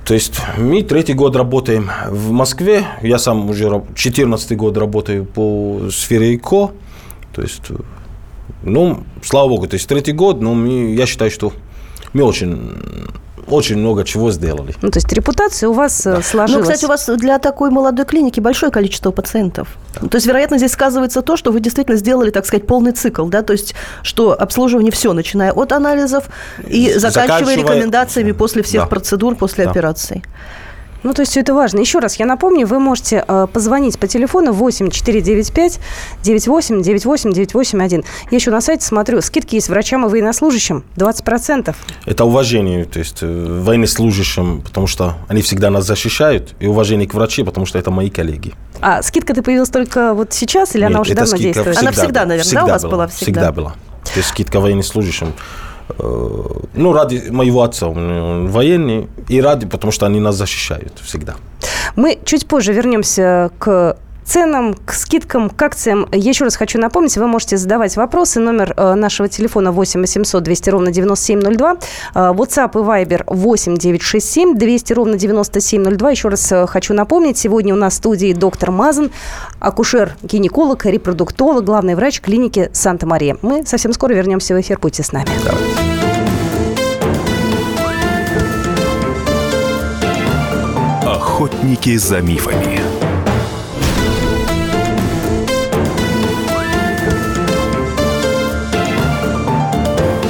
То 0.04 0.14
есть 0.14 0.40
мы 0.58 0.82
третий 0.82 1.14
год 1.14 1.34
работаем 1.34 1.90
в 2.08 2.30
Москве. 2.30 2.86
Я 3.02 3.18
сам 3.18 3.48
уже 3.48 3.82
14 3.94 4.56
год 4.56 4.76
работаю 4.76 5.24
по 5.24 5.88
сфере 5.90 6.34
ИКО. 6.34 6.72
То 7.32 7.42
есть, 7.42 7.62
ну, 8.62 9.02
слава 9.22 9.48
богу, 9.48 9.66
то 9.66 9.74
есть 9.74 9.88
третий 9.88 10.12
год, 10.12 10.40
мы, 10.40 10.94
я 10.94 11.06
считаю, 11.06 11.30
что 11.30 11.52
мы 12.12 12.22
очень 12.22 12.76
очень 13.48 13.76
много 13.76 14.04
чего 14.04 14.30
сделали. 14.30 14.74
Ну, 14.82 14.90
то 14.90 14.98
есть 14.98 15.12
репутация 15.12 15.68
у 15.68 15.72
вас 15.72 16.06
э, 16.06 16.22
сложилась. 16.22 16.66
Ну, 16.66 16.72
кстати, 16.72 16.84
у 16.84 16.88
вас 16.88 17.06
для 17.18 17.38
такой 17.38 17.70
молодой 17.70 18.04
клиники 18.06 18.40
большое 18.40 18.70
количество 18.72 19.10
пациентов. 19.10 19.68
То 19.94 20.16
есть, 20.16 20.26
вероятно, 20.26 20.58
здесь 20.58 20.72
сказывается 20.72 21.22
то, 21.22 21.36
что 21.36 21.52
вы 21.52 21.60
действительно 21.60 21.96
сделали, 21.96 22.30
так 22.30 22.46
сказать, 22.46 22.66
полный 22.66 22.92
цикл, 22.92 23.26
да, 23.26 23.42
то 23.42 23.52
есть, 23.52 23.74
что 24.02 24.32
обслуживание 24.38 24.90
все, 24.92 25.12
начиная 25.12 25.52
от 25.52 25.72
анализов 25.72 26.24
и 26.66 26.92
заканчивая 26.94 27.10
Заканчивая- 27.54 27.56
рекомендациями 27.56 28.32
после 28.32 28.62
всех 28.62 28.82
Да. 28.82 28.86
процедур, 28.88 29.36
после 29.36 29.64
Да. 29.64 29.70
операций. 29.70 30.22
Ну, 31.04 31.12
то 31.12 31.20
есть 31.20 31.32
все 31.32 31.40
это 31.40 31.54
важно. 31.54 31.80
Еще 31.80 31.98
раз 31.98 32.16
я 32.16 32.26
напомню, 32.26 32.66
вы 32.66 32.80
можете 32.80 33.24
э, 33.28 33.46
позвонить 33.52 33.98
по 33.98 34.06
телефону 34.08 34.52
8 34.52 34.90
495 34.90 35.78
98 36.22 36.82
98 36.82 37.32
981. 37.32 38.04
Я 38.30 38.36
еще 38.36 38.50
на 38.50 38.62
сайте 38.62 38.84
смотрю, 38.86 39.20
скидки 39.20 39.54
есть 39.54 39.68
врачам 39.68 40.06
и 40.06 40.08
военнослужащим 40.08 40.82
20%. 40.96 41.74
Это 42.06 42.24
уважение, 42.24 42.86
то 42.86 42.98
есть 42.98 43.18
э, 43.20 43.26
военнослужащим, 43.26 44.62
потому 44.62 44.86
что 44.86 45.14
они 45.28 45.42
всегда 45.42 45.70
нас 45.70 45.84
защищают, 45.84 46.54
и 46.58 46.66
уважение 46.66 47.06
к 47.06 47.12
врачам, 47.12 47.44
потому 47.44 47.66
что 47.66 47.78
это 47.78 47.90
мои 47.90 48.08
коллеги. 48.08 48.54
А 48.80 49.02
скидка-то 49.02 49.42
появилась 49.42 49.68
только 49.70 50.14
вот 50.14 50.32
сейчас 50.32 50.74
или 50.74 50.84
она 50.84 50.98
Нет, 50.98 51.00
уже 51.02 51.12
эта 51.12 51.20
давно 51.22 51.36
действует? 51.36 51.76
Она 51.76 51.92
всегда, 51.92 52.24
наверное, 52.24 52.54
да, 52.54 52.64
у 52.64 52.68
вас 52.68 52.82
была 52.82 53.06
всегда? 53.08 53.24
Всегда 53.24 53.52
была. 53.52 53.74
То 54.04 54.18
есть 54.18 54.30
скидка 54.30 54.58
военнослужащим. 54.58 55.34
Э, 55.88 56.44
Ну, 56.74 56.92
ради 56.92 57.30
моего 57.30 57.62
отца, 57.62 57.86
он 57.88 58.10
он 58.10 58.48
военный, 58.48 59.08
и 59.28 59.40
ради, 59.40 59.66
потому 59.66 59.92
что 59.92 60.06
они 60.06 60.20
нас 60.20 60.36
защищают 60.36 60.92
всегда. 61.02 61.34
Мы 61.96 62.18
чуть 62.24 62.46
позже 62.46 62.72
вернемся 62.72 63.50
к 63.58 63.96
ценам, 64.24 64.74
к 64.74 64.92
скидкам, 64.92 65.50
к 65.50 65.62
акциям. 65.62 66.08
Еще 66.12 66.44
раз 66.44 66.56
хочу 66.56 66.78
напомнить, 66.78 67.16
вы 67.16 67.26
можете 67.26 67.56
задавать 67.56 67.96
вопросы. 67.96 68.40
Номер 68.40 68.74
э, 68.76 68.94
нашего 68.94 69.28
телефона 69.28 69.72
8 69.72 70.00
800 70.00 70.42
200 70.42 70.70
ровно 70.70 70.90
9702. 70.90 71.76
Э, 72.14 72.18
WhatsApp 72.32 72.70
и 72.72 73.04
Viber 73.04 73.24
8 73.26 73.76
967 73.76 74.56
200 74.56 74.92
ровно 74.92 75.16
9702. 75.16 76.10
Еще 76.10 76.28
раз 76.28 76.52
э, 76.52 76.66
хочу 76.66 76.94
напомнить, 76.94 77.38
сегодня 77.38 77.74
у 77.74 77.76
нас 77.76 77.94
в 77.94 77.96
студии 77.96 78.32
доктор 78.32 78.70
Мазан, 78.70 79.10
акушер-гинеколог, 79.60 80.84
репродуктолог, 80.86 81.64
главный 81.64 81.94
врач 81.94 82.20
клиники 82.20 82.70
Санта-Мария. 82.72 83.36
Мы 83.42 83.64
совсем 83.66 83.92
скоро 83.92 84.14
вернемся 84.14 84.54
в 84.54 84.60
эфир. 84.60 84.78
Будьте 84.80 85.02
с 85.02 85.12
нами. 85.12 85.28
Охотники 91.06 91.96
за 91.96 92.20
мифами. 92.20 92.93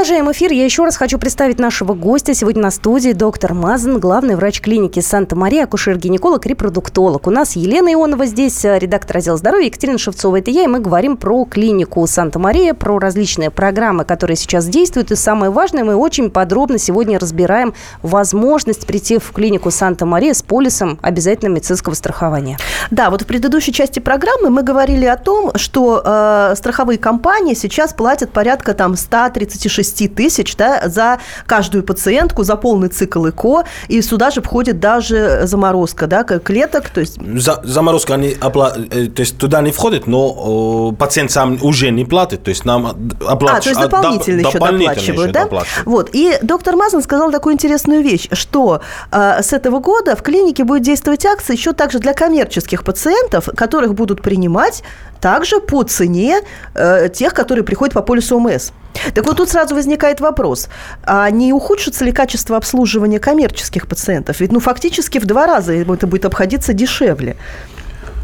Продолжаем 0.00 0.32
эфир. 0.32 0.50
Я 0.50 0.64
еще 0.64 0.84
раз 0.84 0.96
хочу 0.96 1.18
представить 1.18 1.58
нашего 1.58 1.92
гостя. 1.92 2.32
Сегодня 2.32 2.62
на 2.62 2.70
студии 2.70 3.12
доктор 3.12 3.52
Мазан, 3.52 3.98
главный 4.00 4.34
врач 4.34 4.62
клиники 4.62 5.00
Санта-Мария, 5.00 5.64
акушер-гинеколог, 5.64 6.46
репродуктолог. 6.46 7.26
У 7.26 7.30
нас 7.30 7.54
Елена 7.54 7.92
Ионова 7.92 8.24
здесь, 8.24 8.64
э, 8.64 8.78
редактор 8.78 9.18
отдела 9.18 9.36
здоровья, 9.36 9.66
Екатерина 9.66 9.98
Шевцова. 9.98 10.36
Это 10.36 10.50
я, 10.50 10.64
и 10.64 10.68
мы 10.68 10.80
говорим 10.80 11.18
про 11.18 11.44
клинику 11.44 12.06
Санта-Мария, 12.06 12.72
про 12.72 12.98
различные 12.98 13.50
программы, 13.50 14.06
которые 14.06 14.38
сейчас 14.38 14.66
действуют. 14.68 15.10
И 15.10 15.16
самое 15.16 15.52
важное, 15.52 15.84
мы 15.84 15.94
очень 15.94 16.30
подробно 16.30 16.78
сегодня 16.78 17.18
разбираем 17.18 17.74
возможность 18.00 18.86
прийти 18.86 19.18
в 19.18 19.32
клинику 19.32 19.70
Санта-Мария 19.70 20.32
с 20.32 20.40
полисом 20.40 20.98
обязательного 21.02 21.56
медицинского 21.56 21.92
страхования. 21.92 22.56
Да, 22.90 23.10
вот 23.10 23.20
в 23.20 23.26
предыдущей 23.26 23.74
части 23.74 23.98
программы 23.98 24.48
мы 24.48 24.62
говорили 24.62 25.04
о 25.04 25.18
том, 25.18 25.52
что 25.56 26.02
э, 26.02 26.54
страховые 26.56 26.96
компании 26.96 27.52
сейчас 27.52 27.92
платят 27.92 28.30
порядка 28.32 28.72
там 28.72 28.96
136 28.96 29.89
тысяч 29.94 30.56
да, 30.56 30.88
за 30.88 31.18
каждую 31.46 31.84
пациентку, 31.84 32.44
за 32.44 32.56
полный 32.56 32.88
цикл 32.88 33.28
ЭКО, 33.28 33.64
и 33.88 34.02
сюда 34.02 34.30
же 34.30 34.42
входит 34.42 34.80
даже 34.80 35.42
заморозка 35.44 36.06
да, 36.06 36.24
клеток, 36.24 36.90
то 36.90 37.00
есть 37.00 37.18
За, 37.36 37.60
заморозка 37.64 38.14
они 38.14 38.30
опла- 38.30 38.74
э, 38.90 39.08
то 39.08 39.20
есть 39.20 39.38
туда 39.38 39.60
не 39.62 39.72
входит, 39.72 40.06
но 40.06 40.90
э, 40.92 40.96
пациент 40.96 41.30
сам 41.30 41.58
уже 41.62 41.90
не 41.90 42.04
платит, 42.04 42.42
то 42.42 42.50
есть 42.50 42.64
нам 42.64 42.86
оплачивают. 42.86 43.50
А, 43.50 43.60
то 43.60 43.68
есть 43.68 43.80
дополнительно 43.80 44.40
еще 44.40 44.58
доплачивают, 44.58 45.32
да? 45.32 45.48
Вот. 45.84 46.10
И 46.12 46.38
доктор 46.42 46.76
Мазан 46.76 47.02
сказал 47.02 47.30
такую 47.30 47.54
интересную 47.54 48.02
вещь, 48.02 48.28
что 48.32 48.80
э, 49.10 49.42
с 49.42 49.52
этого 49.52 49.80
года 49.80 50.16
в 50.16 50.22
клинике 50.22 50.64
будет 50.64 50.82
действовать 50.82 51.24
акция 51.26 51.56
еще 51.56 51.72
также 51.72 51.98
для 51.98 52.14
коммерческих 52.14 52.84
пациентов, 52.84 53.48
которых 53.56 53.94
будут 53.94 54.22
принимать 54.22 54.82
также 55.20 55.60
по 55.60 55.82
цене 55.82 56.40
э, 56.74 57.08
тех, 57.08 57.34
которые 57.34 57.64
приходят 57.64 57.94
по 57.94 58.02
полису 58.02 58.36
ОМС. 58.36 58.72
Так 59.14 59.26
вот, 59.26 59.36
тут 59.36 59.48
сразу 59.48 59.74
возникает 59.74 60.20
вопрос, 60.20 60.68
а 61.04 61.30
не 61.30 61.52
ухудшится 61.52 62.04
ли 62.04 62.12
качество 62.12 62.56
обслуживания 62.56 63.18
коммерческих 63.18 63.86
пациентов? 63.86 64.40
Ведь, 64.40 64.52
ну, 64.52 64.60
фактически 64.60 65.18
в 65.18 65.26
два 65.26 65.46
раза 65.46 65.72
это 65.72 66.06
будет 66.06 66.24
обходиться 66.24 66.72
дешевле. 66.72 67.36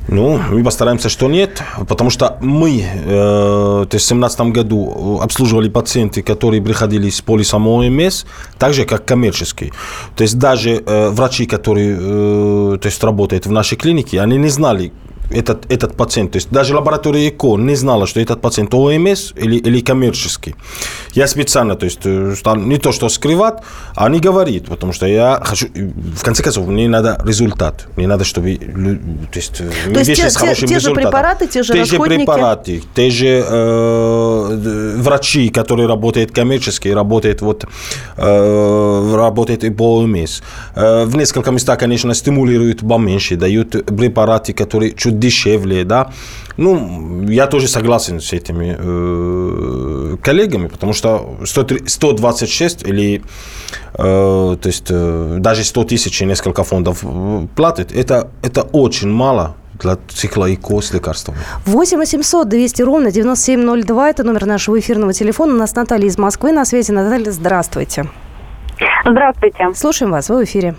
Ну, 0.08 0.38
мы 0.38 0.62
постараемся, 0.62 1.08
что 1.08 1.28
нет, 1.28 1.62
потому 1.88 2.10
что 2.10 2.36
мы, 2.40 2.80
э, 2.80 3.86
то 3.90 3.94
есть 3.94 4.06
в 4.06 4.14
2017 4.14 4.40
году 4.52 5.18
обслуживали 5.20 5.68
пациенты, 5.68 6.22
которые 6.22 6.62
приходили 6.62 7.10
с 7.10 7.20
полисом 7.20 7.66
ОМС, 7.66 8.24
так 8.56 8.72
же, 8.72 8.84
как 8.84 9.04
коммерческие. 9.04 9.72
То 10.14 10.22
есть 10.22 10.38
даже 10.38 10.82
э, 10.86 11.08
врачи, 11.08 11.46
которые 11.46 11.96
э, 11.98 12.78
то 12.80 12.86
есть, 12.86 13.02
работают 13.02 13.46
в 13.46 13.50
нашей 13.50 13.76
клинике, 13.76 14.20
они 14.20 14.36
не 14.36 14.48
знали, 14.48 14.92
этот, 15.30 15.70
этот 15.72 15.96
пациент, 15.96 16.32
то 16.32 16.36
есть 16.36 16.50
даже 16.50 16.74
лаборатория 16.74 17.28
ЭКО 17.28 17.56
не 17.56 17.74
знала, 17.76 18.06
что 18.06 18.20
этот 18.20 18.40
пациент 18.40 18.74
ОМС 18.74 19.32
или, 19.36 19.56
или 19.56 19.80
коммерческий. 19.80 20.54
Я 21.14 21.26
специально, 21.26 21.74
то 21.76 21.84
есть 21.86 22.00
э, 22.04 22.34
не 22.56 22.78
то, 22.78 22.92
что 22.92 23.08
скрывать, 23.08 23.58
а 23.94 24.08
не 24.08 24.20
говорит, 24.20 24.66
потому 24.66 24.92
что 24.92 25.06
я 25.06 25.40
хочу, 25.44 25.66
в 25.74 26.22
конце 26.22 26.42
концов, 26.42 26.66
мне 26.68 26.88
надо 26.88 27.20
результат, 27.26 27.86
мне 27.96 28.06
надо, 28.06 28.24
чтобы, 28.24 28.50
лю- 28.50 28.98
то 29.32 29.38
есть, 29.38 29.60
э, 29.60 29.92
То 29.92 29.98
есть 30.00 30.14
те- 30.14 30.30
с 30.30 30.34
те- 30.34 30.38
хорошим 30.40 30.68
те 30.68 30.74
же 30.74 30.80
результатом. 30.80 31.10
препараты, 31.10 31.46
те 31.46 31.62
же 31.62 31.72
те 31.72 31.84
же 31.84 31.92
расходники? 31.96 32.18
препараты, 32.18 32.82
те 32.94 33.10
же 33.10 33.44
э, 33.46 34.94
врачи, 34.98 35.48
которые 35.48 35.88
работают 35.88 36.30
коммерчески, 36.32 36.88
работают 36.88 37.40
вот 37.42 37.64
э, 38.16 39.14
работают 39.16 39.64
и 39.64 39.70
по 39.70 39.98
ОМС. 39.98 40.42
Э, 40.74 41.04
в 41.04 41.16
несколько 41.16 41.50
местах, 41.50 41.78
конечно, 41.78 42.14
стимулируют 42.14 42.80
поменьше, 42.88 43.36
дают 43.36 43.70
препараты, 43.86 44.52
которые 44.52 44.92
чуть 44.92 45.15
дешевле, 45.18 45.84
да. 45.84 46.10
Ну, 46.56 47.22
я 47.28 47.46
тоже 47.46 47.68
согласен 47.68 48.20
с 48.20 48.32
этими 48.32 48.76
э, 48.78 50.16
коллегами, 50.22 50.68
потому 50.68 50.94
что 50.94 51.36
103 51.44 51.86
126 51.86 52.82
или 52.82 53.22
э, 53.94 54.56
то 54.60 54.66
есть 54.68 54.86
э, 54.88 55.36
даже 55.38 55.64
100 55.64 55.84
тысяч 55.84 56.22
и 56.22 56.24
несколько 56.24 56.64
фондов 56.64 57.00
э, 57.02 57.46
платят, 57.54 57.92
это, 57.92 58.30
это 58.42 58.62
очень 58.62 59.10
мало 59.10 59.54
для 59.78 59.98
цикла 60.08 60.50
ИКО 60.50 60.80
с 60.80 60.94
лекарствами. 60.94 61.38
8 61.66 61.98
800 61.98 62.48
200 62.48 62.82
ровно 62.82 63.10
9702. 63.10 64.10
Это 64.10 64.24
номер 64.24 64.46
нашего 64.46 64.78
эфирного 64.78 65.12
телефона. 65.12 65.54
У 65.54 65.58
нас 65.58 65.74
Наталья 65.74 66.06
из 66.06 66.16
Москвы 66.16 66.52
на 66.52 66.64
связи. 66.64 66.92
Наталья, 66.92 67.30
здравствуйте. 67.30 68.06
Здравствуйте. 69.04 69.74
Слушаем 69.74 70.12
вас, 70.12 70.28
вы 70.28 70.40
в 70.40 70.44
эфире. 70.44 70.74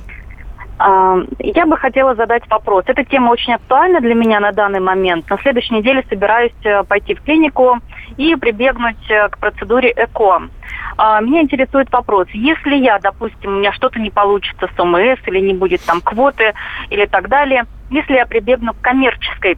А, 0.79 1.17
Я 1.39 1.65
бы 1.65 1.77
хотела 1.77 2.15
задать 2.15 2.47
вопрос. 2.49 2.83
Эта 2.87 3.03
тема 3.03 3.31
очень 3.31 3.53
актуальна 3.53 3.99
для 3.99 4.13
меня 4.13 4.39
на 4.39 4.51
данный 4.51 4.79
момент. 4.79 5.29
На 5.29 5.37
следующей 5.39 5.75
неделе 5.75 6.05
собираюсь 6.07 6.53
э, 6.63 6.83
пойти 6.83 7.15
в 7.15 7.21
клинику 7.23 7.79
и 8.17 8.35
прибегнуть 8.35 9.09
э, 9.09 9.29
к 9.29 9.37
процедуре 9.39 9.91
ЭКО. 9.95 10.49
А, 10.97 11.21
Меня 11.21 11.41
интересует 11.41 11.91
вопрос. 11.91 12.27
Если 12.31 12.75
я, 12.75 12.99
допустим, 12.99 13.55
у 13.55 13.59
меня 13.59 13.71
что-то 13.73 13.99
не 13.99 14.11
получится 14.11 14.69
с 14.75 14.79
ОМС 14.79 15.19
или 15.25 15.39
не 15.39 15.53
будет 15.53 15.81
там 15.81 16.01
квоты 16.01 16.53
или 16.89 17.05
так 17.05 17.27
далее, 17.27 17.65
если 17.89 18.13
я 18.13 18.25
прибегну 18.25 18.73
к 18.73 18.81
коммерческой 18.81 19.57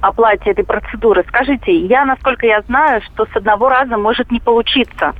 оплате 0.00 0.50
этой 0.50 0.64
процедуры, 0.64 1.24
скажите, 1.28 1.72
я, 1.72 2.04
насколько 2.04 2.46
я 2.46 2.62
знаю, 2.62 3.00
что 3.02 3.26
с 3.26 3.36
одного 3.36 3.68
раза 3.68 3.96
может 3.96 4.32
не 4.32 4.40
получиться. 4.40 5.14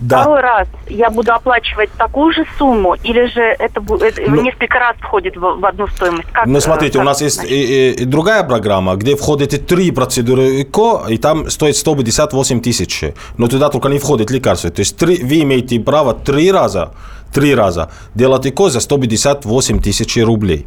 Да. 0.00 0.20
Второй 0.20 0.40
раз 0.40 0.68
я 0.88 1.10
буду 1.10 1.32
оплачивать 1.32 1.90
такую 1.98 2.32
же 2.32 2.44
сумму, 2.58 2.94
или 3.02 3.26
же 3.26 3.40
это, 3.40 3.80
Ну- 3.80 4.42
несколько 4.42 4.78
раз 4.78 4.96
входит 5.00 5.36
в, 5.36 5.40
в 5.60 5.64
одну 5.66 5.86
стоимость? 5.88 6.28
Как, 6.32 6.46
Ну, 6.46 6.60
смотрите, 6.60 6.98
у 6.98 7.00
как 7.00 7.06
нас 7.06 7.16
это 7.18 7.24
есть 7.24 7.44
и, 7.44 7.46
и- 7.46 8.02
и 8.02 8.04
другая 8.04 8.44
программа, 8.44 8.94
где 8.96 9.16
входит 9.16 9.54
и 9.54 9.58
три 9.58 9.90
процедуры 9.90 10.62
ЭКО, 10.62 11.06
и 11.08 11.16
там 11.18 11.50
стоит 11.50 11.76
158 11.76 12.60
тысяч. 12.60 13.04
Но 13.38 13.48
туда 13.48 13.68
только 13.68 13.88
не 13.88 13.98
входит 13.98 14.30
лекарства. 14.30 14.70
То 14.70 14.80
есть 14.80 14.96
три, 14.96 15.22
вы 15.22 15.40
имеете 15.42 15.80
право 15.80 16.14
три 16.14 16.52
раза 16.52 16.90
три 17.34 17.54
раза 17.54 17.90
делать 18.14 18.46
ЭКО 18.46 18.70
за 18.70 18.80
158 18.80 19.80
тысяч 19.82 20.16
рублей. 20.24 20.64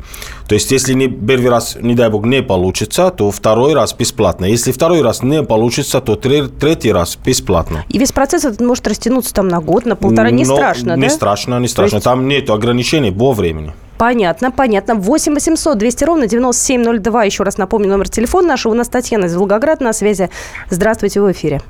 То 0.47 0.55
есть, 0.55 0.71
если 0.71 0.93
не, 0.93 1.07
первый 1.07 1.49
раз, 1.49 1.77
не 1.81 1.95
дай 1.95 2.09
бог, 2.09 2.25
не 2.25 2.43
получится, 2.43 3.09
то 3.09 3.31
второй 3.31 3.73
раз 3.73 3.93
бесплатно. 3.93 4.45
Если 4.45 4.71
второй 4.71 5.01
раз 5.01 5.23
не 5.23 5.41
получится, 5.43 5.99
то 6.01 6.15
тре- 6.15 6.47
третий 6.47 6.91
раз 6.91 7.17
бесплатно. 7.25 7.85
И 7.89 7.97
весь 7.97 8.11
процесс 8.11 8.45
этот 8.45 8.59
может 8.61 8.87
растянуться 8.89 9.33
там 9.33 9.47
на 9.47 9.59
год, 9.61 9.85
на 9.85 9.95
полтора. 9.95 10.29
Не 10.31 10.43
Но 10.45 10.55
страшно, 10.55 10.95
Не 10.95 11.03
да? 11.03 11.09
страшно, 11.09 11.59
не 11.59 11.67
страшно. 11.67 11.95
есть- 11.97 12.03
Там 12.05 12.27
нет 12.27 12.49
ограничений 12.49 13.11
по 13.11 13.31
времени. 13.31 13.73
Понятно, 13.97 14.51
понятно. 14.51 14.95
8 14.95 15.33
800 15.33 15.77
200 15.77 16.03
ровно 16.05 16.27
9702. 16.27 17.23
Еще 17.25 17.43
раз 17.43 17.57
напомню 17.57 17.89
номер 17.89 18.07
телефона 18.09 18.47
нашего. 18.49 18.73
У 18.73 18.75
нас 18.75 18.87
Татьяна 18.89 19.25
из 19.25 19.35
Волгограда 19.35 19.83
на 19.83 19.93
связи. 19.93 20.29
Здравствуйте, 20.69 21.21
в 21.21 21.31
эфире. 21.31 21.61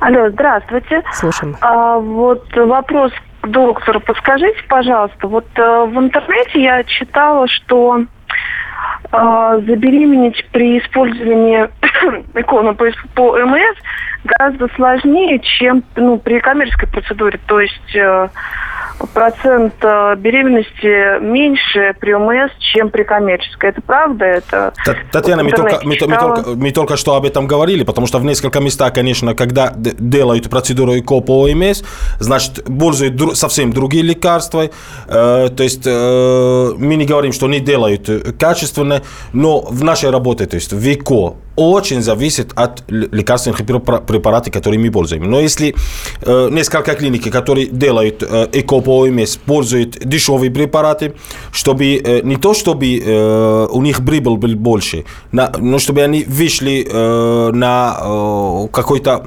Алло, 0.00 0.30
здравствуйте. 0.30 1.02
Слушаем. 1.14 1.56
А, 1.60 1.98
вот 1.98 2.44
вопрос 2.56 3.12
к 3.42 3.48
доктору. 3.48 4.00
Подскажите, 4.00 4.56
пожалуйста, 4.68 5.26
вот 5.26 5.46
э, 5.56 5.84
в 5.86 5.98
интернете 5.98 6.62
я 6.62 6.82
читала, 6.84 7.46
что 7.48 8.04
э, 9.12 9.60
забеременеть 9.66 10.48
при 10.52 10.78
использовании 10.78 11.68
иконы 12.34 12.74
по, 12.74 12.86
по 13.14 13.38
МС 13.38 13.76
гораздо 14.24 14.68
сложнее, 14.74 15.38
чем 15.40 15.82
ну, 15.96 16.18
при 16.18 16.40
коммерческой 16.40 16.88
процедуре. 16.88 17.38
То 17.46 17.60
есть 17.60 17.96
э, 17.96 18.28
процент 19.14 19.74
э, 19.82 20.16
беременности 20.16 21.20
меньше 21.20 21.94
при 22.00 22.12
ОМС, 22.14 22.50
чем 22.58 22.90
при 22.90 23.02
коммерческой. 23.02 23.70
Это 23.70 23.82
правда? 23.82 24.24
Это 24.24 24.72
Та- 24.84 24.94
Татьяна, 25.12 25.42
мы 25.44 25.50
только, 25.50 25.80
мы, 25.84 25.96
мы 26.06 26.16
только, 26.16 26.50
мы 26.56 26.70
только 26.72 26.96
что 26.96 27.14
об 27.14 27.24
этом 27.24 27.46
говорили, 27.46 27.84
потому 27.84 28.06
что 28.06 28.18
в 28.18 28.24
нескольких 28.24 28.60
местах, 28.60 28.92
конечно, 28.92 29.34
когда 29.34 29.72
делают 29.76 30.48
процедуру 30.50 30.98
ЭКО 30.98 31.20
по 31.20 31.44
ОМС, 31.48 31.82
значит, 32.18 32.64
пользуют 32.64 33.14
дру- 33.14 33.34
совсем 33.34 33.72
другие 33.72 34.02
лекарства. 34.02 34.70
Э, 35.08 35.48
то 35.56 35.62
есть 35.62 35.82
э, 35.86 36.72
мы 36.78 36.96
не 36.96 37.06
говорим, 37.06 37.32
что 37.32 37.48
не 37.48 37.60
делают 37.60 38.08
качественно, 38.38 39.02
но 39.32 39.60
в 39.60 39.84
нашей 39.84 40.10
работе, 40.10 40.46
то 40.46 40.56
есть 40.56 40.72
в 40.72 40.92
ЭКО, 40.94 41.34
очень 41.56 42.00
зависит 42.02 42.52
от 42.54 42.82
лекарственных 42.88 43.60
препара- 43.60 44.00
препаратов, 44.00 44.52
которые 44.52 44.78
мы 44.78 44.90
пользуем. 44.90 45.30
Но 45.30 45.40
если 45.40 45.74
э, 46.22 46.48
несколько 46.50 46.94
клиник, 46.94 47.30
которые 47.32 47.66
делают 47.66 48.22
э, 48.22 48.48
ЭКО 48.52 48.80
по 48.80 49.00
ОМС, 49.06 49.36
пользуют 49.36 49.98
дешевые 50.08 50.50
препараты, 50.50 51.12
чтобы 51.52 51.84
э, 51.96 52.20
не 52.22 52.36
то, 52.36 52.54
чтобы 52.54 52.86
э, 53.04 53.66
у 53.70 53.82
них 53.82 54.04
прибыль 54.06 54.36
был 54.36 54.54
больше, 54.56 55.04
на- 55.32 55.52
но 55.58 55.78
чтобы 55.78 56.02
они 56.02 56.24
вышли 56.24 56.86
э, 56.90 57.50
на 57.52 57.96
э, 58.00 58.68
какой-то 58.72 59.26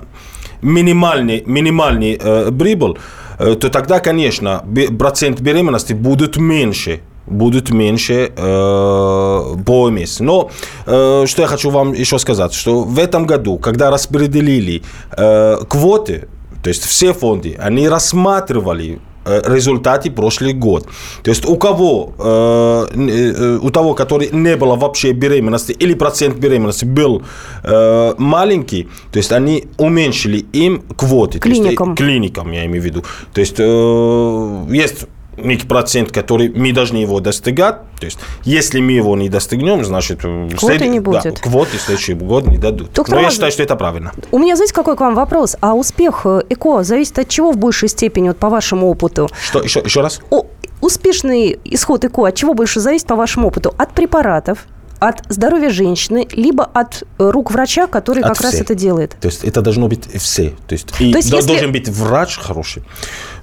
минимальный, 0.61 1.43
минимальный 1.45 2.17
э, 2.21 2.51
прибыль, 2.57 2.95
э, 3.39 3.55
то 3.55 3.69
тогда, 3.69 3.99
конечно, 3.99 4.63
процент 4.97 5.41
беременности 5.41 5.93
будет 5.93 6.37
меньше 6.37 7.01
будут 7.25 7.71
меньше 7.71 8.31
э, 8.35 9.55
по 9.65 9.83
ОМС. 9.87 10.19
Но 10.19 10.49
э, 10.85 11.25
что 11.27 11.41
я 11.41 11.47
хочу 11.47 11.69
вам 11.69 11.93
еще 11.93 12.19
сказать, 12.19 12.53
что 12.53 12.81
в 12.81 12.99
этом 12.99 13.25
году, 13.25 13.57
когда 13.57 13.89
распределили 13.91 14.81
э, 15.17 15.57
квоты, 15.69 16.27
то 16.61 16.69
есть 16.69 16.83
все 16.85 17.13
фонды, 17.13 17.57
они 17.59 17.89
рассматривали 17.89 18.99
э, 19.25 19.41
результаты 19.45 20.11
прошлый 20.11 20.53
год. 20.53 20.87
То 21.23 21.29
есть 21.29 21.45
у 21.45 21.57
кого, 21.57 22.13
э, 22.17 22.85
э, 22.93 23.59
у 23.61 23.69
того, 23.69 23.93
который 23.93 24.29
не 24.31 24.55
было 24.55 24.75
вообще 24.75 25.11
беременности 25.11 25.73
или 25.73 25.93
процент 25.93 26.37
беременности 26.37 26.85
был 26.85 27.23
э, 27.63 28.13
маленький, 28.17 28.87
то 29.11 29.17
есть 29.17 29.31
они 29.31 29.65
уменьшили 29.77 30.45
им 30.53 30.81
квоты. 30.97 31.39
То 31.39 31.49
есть, 31.49 31.61
э, 31.61 31.63
Клиникам. 31.63 31.95
клиникам, 31.95 32.51
я 32.51 32.65
имею 32.65 32.81
в 32.81 32.85
виду. 32.85 33.03
То 33.33 33.41
есть 33.41 33.55
э, 33.59 34.65
есть 34.69 35.05
некий 35.37 35.67
процент, 35.67 36.11
который 36.11 36.49
мы 36.49 36.71
должны 36.71 36.97
его 36.97 37.19
достигать. 37.19 37.77
То 37.99 38.05
есть, 38.05 38.19
если 38.43 38.81
мы 38.81 38.91
его 38.93 39.15
не 39.15 39.29
достигнем, 39.29 39.83
значит... 39.83 40.19
э, 40.23 40.49
Квоты 40.57 40.87
не 40.87 40.99
да, 40.99 41.11
будет. 41.11 41.39
квоты 41.39 41.77
в 41.77 41.81
следующий 41.81 42.13
год 42.13 42.47
не 42.47 42.57
дадут. 42.57 42.91
Доктор 42.93 43.15
Но 43.15 43.21
я 43.21 43.29
считаю, 43.29 43.51
что 43.51 43.63
это 43.63 43.75
правильно. 43.75 44.11
У 44.31 44.39
меня, 44.39 44.55
знаете, 44.55 44.73
какой 44.73 44.95
к 44.95 44.99
вам 44.99 45.15
вопрос? 45.15 45.55
А 45.61 45.73
успех 45.73 46.21
э, 46.25 46.41
ЭКО 46.49 46.83
зависит 46.83 47.19
от 47.19 47.29
чего 47.29 47.51
в 47.51 47.57
большей 47.57 47.89
степени, 47.89 48.29
вот 48.29 48.37
по 48.37 48.49
вашему 48.49 48.89
опыту? 48.89 49.29
Что, 49.41 49.61
еще, 49.61 49.79
еще 49.79 50.01
раз? 50.01 50.19
О, 50.29 50.45
успешный 50.81 51.59
исход 51.65 52.03
ЭКО 52.03 52.27
от 52.27 52.35
чего 52.35 52.53
больше 52.53 52.79
зависит, 52.79 53.07
по 53.07 53.15
вашему 53.15 53.47
опыту? 53.47 53.73
От 53.77 53.93
препаратов, 53.93 54.65
от 55.07 55.21
здоровья 55.29 55.69
женщины, 55.69 56.27
либо 56.31 56.63
от 56.63 57.03
э, 57.19 57.29
рук 57.29 57.51
врача, 57.51 57.87
который 57.87 58.23
От 58.23 58.29
как 58.29 58.41
раз 58.41 58.53
всех. 58.53 58.63
это 58.65 58.75
делает? 58.75 59.15
То 59.19 59.27
есть 59.27 59.43
это 59.43 59.61
должно 59.61 59.87
быть 59.87 60.05
все. 60.21 60.53
То 60.67 60.73
есть, 60.73 60.87
и 60.99 61.11
То 61.11 61.17
есть 61.17 61.31
если- 61.31 61.47
должен 61.47 61.71
быть 61.71 61.89
врач 61.89 62.37
хороший, 62.37 62.83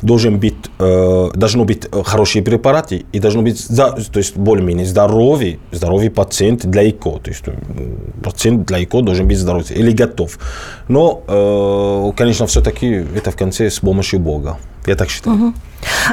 должен 0.02 0.38
быть, 0.38 0.54
э, 0.78 1.30
должно 1.34 1.64
быть 1.64 1.86
э, 1.92 2.02
хорошие 2.04 2.42
препараты 2.42 3.04
и 3.12 3.18
должно 3.20 3.42
быть 3.42 3.68
то 3.68 4.18
есть 4.18 4.36
более-менее 4.36 4.86
здоровый, 4.86 5.58
здоровый 5.72 6.10
пациент 6.10 6.66
для 6.66 6.82
ЭКО. 6.88 7.18
То 7.18 7.30
есть 7.30 7.42
э, 7.46 7.52
пациент 8.24 8.66
для 8.66 8.82
ЭКО 8.82 9.02
должен 9.02 9.28
быть 9.28 9.38
здоровый 9.38 9.66
или 9.70 9.92
готов. 9.92 10.38
Но, 10.88 11.22
э, 11.28 12.16
конечно, 12.16 12.46
все-таки 12.46 13.06
это 13.16 13.30
в 13.30 13.36
конце 13.36 13.68
с 13.70 13.80
помощью 13.80 14.20
Бога. 14.20 14.56
Я 14.86 14.96
так 14.96 15.10
считаю. 15.10 15.52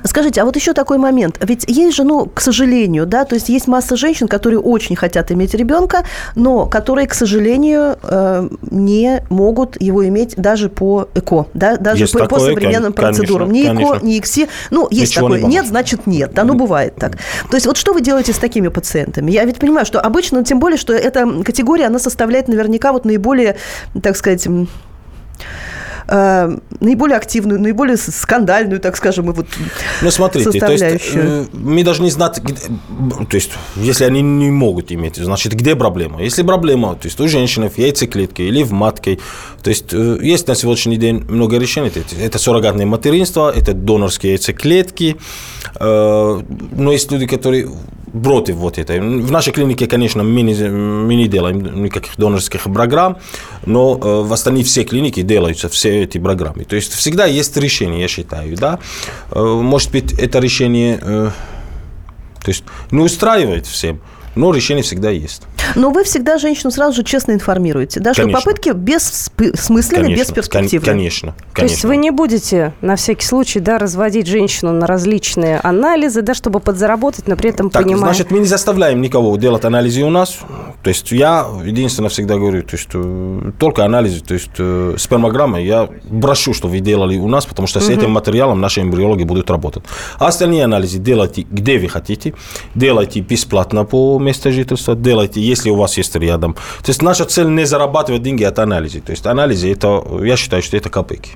Скажите, 0.03 0.41
а 0.41 0.45
вот 0.45 0.55
еще 0.55 0.73
такой 0.73 0.97
момент. 0.97 1.37
Ведь 1.41 1.65
есть 1.67 1.95
же, 1.97 2.03
ну, 2.03 2.25
к 2.25 2.41
сожалению, 2.41 3.05
да, 3.05 3.25
то 3.25 3.35
есть 3.35 3.49
есть 3.49 3.67
масса 3.67 3.95
женщин, 3.95 4.27
которые 4.27 4.59
очень 4.59 4.95
хотят 4.95 5.31
иметь 5.31 5.53
ребенка, 5.53 6.03
но 6.35 6.65
которые, 6.65 7.07
к 7.07 7.13
сожалению, 7.13 7.97
э, 8.03 8.49
не 8.69 9.23
могут 9.29 9.81
его 9.81 10.07
иметь 10.07 10.35
даже 10.35 10.69
по 10.69 11.07
ЭКО, 11.15 11.47
да, 11.53 11.77
даже 11.77 12.03
Есть 12.03 12.13
по, 12.13 12.19
по 12.19 12.25
такое, 12.25 12.51
современным 12.53 12.93
кон- 12.93 13.05
процедурам. 13.05 13.49
конечно, 13.49 13.71
ни 13.73 13.75
ЭКО, 13.81 13.89
конечно. 13.89 14.05
ни 14.07 14.17
ИКСИ. 14.19 14.47
Ну, 14.71 14.87
есть 14.91 15.11
Ничего 15.11 15.27
не 15.29 15.35
такое. 15.35 15.41
поможет. 15.41 15.61
Нет, 15.61 15.67
значит 15.67 16.07
нет. 16.07 16.31
Да, 16.33 16.43
ну, 16.43 16.53
бывает 16.53 16.95
так. 16.95 17.17
То 17.49 17.55
есть 17.55 17.65
вот 17.65 17.77
что 17.77 17.93
вы 17.93 18.01
делаете 18.01 18.33
с 18.33 18.37
такими 18.37 18.67
пациентами? 18.69 19.31
Я 19.31 19.43
ведь 19.45 19.57
понимаю, 19.57 19.85
что 19.85 19.99
обычно, 19.99 20.43
тем 20.43 20.59
более, 20.59 20.77
что 20.77 20.93
эта 20.93 21.25
категория, 21.43 21.87
она 21.87 21.99
составляет 21.99 22.47
наверняка 22.47 22.91
вот 22.93 23.05
наиболее, 23.05 23.57
так 24.01 24.15
сказать, 24.15 24.47
э, 26.07 26.57
наиболее 26.79 27.17
активную, 27.17 27.59
наиболее 27.59 27.97
скандальную, 27.97 28.79
так 28.79 28.97
скажем, 28.97 29.29
и 29.29 29.33
вот 29.33 29.47
Ну, 30.01 30.11
смотрите, 30.11 30.59
то 30.59 30.71
есть, 30.71 31.11
э, 31.15 31.45
мы 31.53 31.83
должны 31.83 32.09
знать, 32.11 32.39
где- 32.43 32.55
то 33.29 33.35
есть, 33.35 33.51
если 33.75 34.05
они 34.05 34.21
не 34.21 34.51
могут 34.51 34.91
иметь, 34.91 35.15
значит, 35.17 35.53
где 35.53 35.75
проблема? 35.75 36.21
Если 36.21 36.43
проблема, 36.43 36.95
то 36.95 37.07
есть, 37.07 37.19
у 37.19 37.27
женщин 37.27 37.69
в 37.69 37.77
яйцеклетке 37.77 38.47
или 38.47 38.63
в 38.63 38.71
матке, 38.71 39.19
то 39.63 39.69
есть, 39.69 39.93
э, 39.93 40.17
есть 40.21 40.47
на 40.47 40.55
сегодняшний 40.55 40.97
день 40.97 41.25
много 41.29 41.57
решений. 41.57 41.87
Это, 41.89 41.99
это 42.21 42.37
суррогатное 42.39 42.85
материнство, 42.85 43.51
это 43.55 43.73
донорские 43.73 44.33
яйцеклетки, 44.33 45.17
э, 45.79 46.41
но 46.77 46.91
есть 46.91 47.11
люди, 47.11 47.27
которые 47.27 47.69
против 48.11 48.55
вот 48.55 48.77
этой. 48.77 48.99
В 48.99 49.31
нашей 49.31 49.53
клинике, 49.53 49.87
конечно, 49.87 50.23
мы 50.23 50.41
не, 50.41 50.53
мы 50.69 51.15
не 51.15 51.27
делаем 51.27 51.83
никаких 51.83 52.17
донорских 52.17 52.63
программ, 52.63 53.17
но 53.65 53.97
э, 54.01 54.27
в 54.27 54.33
остальных 54.33 54.65
все 54.65 54.83
клиники 54.83 55.21
делаются 55.21 55.67
все 55.69 56.03
эти 56.03 56.17
программы. 56.17 56.63
То 56.63 56.75
есть 56.75 56.93
всегда 56.93 57.25
есть 57.25 57.57
решение, 57.57 58.01
я 58.01 58.07
считаю, 58.07 58.55
да. 58.55 58.79
Э, 59.31 59.43
Может 59.43 59.91
быть, 59.91 60.13
это 60.13 60.39
решение, 60.39 60.99
э, 61.01 61.31
то 62.43 62.49
есть 62.49 62.63
не 62.91 63.01
устраивает 63.01 63.65
всем, 63.65 63.99
но 64.35 64.53
решение 64.53 64.83
всегда 64.83 65.09
есть. 65.09 65.43
Но 65.75 65.91
вы 65.91 66.03
всегда 66.03 66.37
женщину 66.37 66.71
сразу 66.71 66.93
же 66.97 67.03
честно 67.03 67.31
информируете, 67.33 67.99
да, 67.99 68.13
что 68.13 68.23
Конечно. 68.23 68.41
попытки 68.41 68.69
бессмысленны, 68.69 70.03
Конечно, 70.03 70.21
бесперспективны. 70.21 70.85
кон- 70.85 70.93
Конечно, 70.93 71.31
То 71.31 71.61
есть 71.63 71.75
конечно. 71.81 71.89
вы 71.89 71.97
не 71.97 72.11
будете 72.11 72.73
на 72.81 72.95
всякий 72.95 73.25
случай 73.25 73.59
да, 73.59 73.77
разводить 73.77 74.27
женщину 74.27 74.71
на 74.71 74.87
различные 74.87 75.59
анализы, 75.59 76.21
да, 76.21 76.33
чтобы 76.33 76.59
подзаработать, 76.59 77.27
но 77.27 77.35
при 77.35 77.49
этом 77.49 77.69
Так, 77.69 77.83
понимая... 77.83 78.03
значит, 78.13 78.31
мы 78.31 78.39
не 78.39 78.45
заставляем 78.45 79.01
никого 79.01 79.35
делать 79.37 79.65
анализы 79.65 80.03
у 80.03 80.09
нас. 80.09 80.39
То 80.83 80.89
есть 80.89 81.11
я 81.11 81.45
единственное 81.65 82.09
всегда 82.09 82.35
говорю, 82.35 82.61
то 82.63 82.75
есть 82.75 82.89
э, 82.93 83.51
только 83.59 83.83
анализы, 83.83 84.21
то 84.21 84.33
есть 84.33 84.51
э, 84.57 84.95
спермограммы 84.97 85.61
я 85.63 85.89
прошу, 86.21 86.53
что 86.53 86.67
вы 86.67 86.79
делали 86.79 87.17
у 87.17 87.27
нас, 87.27 87.45
потому 87.45 87.67
что 87.67 87.79
с 87.79 87.89
этим 87.89 88.11
материалом 88.11 88.61
наши 88.61 88.81
эмбриологи 88.81 89.23
будут 89.23 89.49
работать. 89.49 89.83
А 90.19 90.27
остальные 90.27 90.63
анализы 90.63 90.99
делайте 90.99 91.45
где 91.49 91.77
вы 91.79 91.87
хотите, 91.89 92.33
делайте 92.75 93.19
бесплатно 93.21 93.83
по 93.85 94.19
месту 94.19 94.51
жительства, 94.51 94.95
делайте, 94.95 95.41
если 95.41 95.56
у 95.65 95.75
вас 95.75 95.97
есть 95.97 96.15
рядом. 96.15 96.53
То 96.53 96.89
есть 96.89 97.01
наша 97.01 97.25
цель 97.25 97.47
не 97.47 97.65
зарабатывать 97.65 98.23
деньги 98.23 98.43
от 98.43 98.59
анализа. 98.59 99.01
То 99.01 99.11
есть 99.11 99.25
анализы, 99.25 99.71
это, 99.71 100.03
я 100.23 100.37
считаю, 100.37 100.61
что 100.61 100.77
это 100.77 100.89
копейки. 100.89 101.31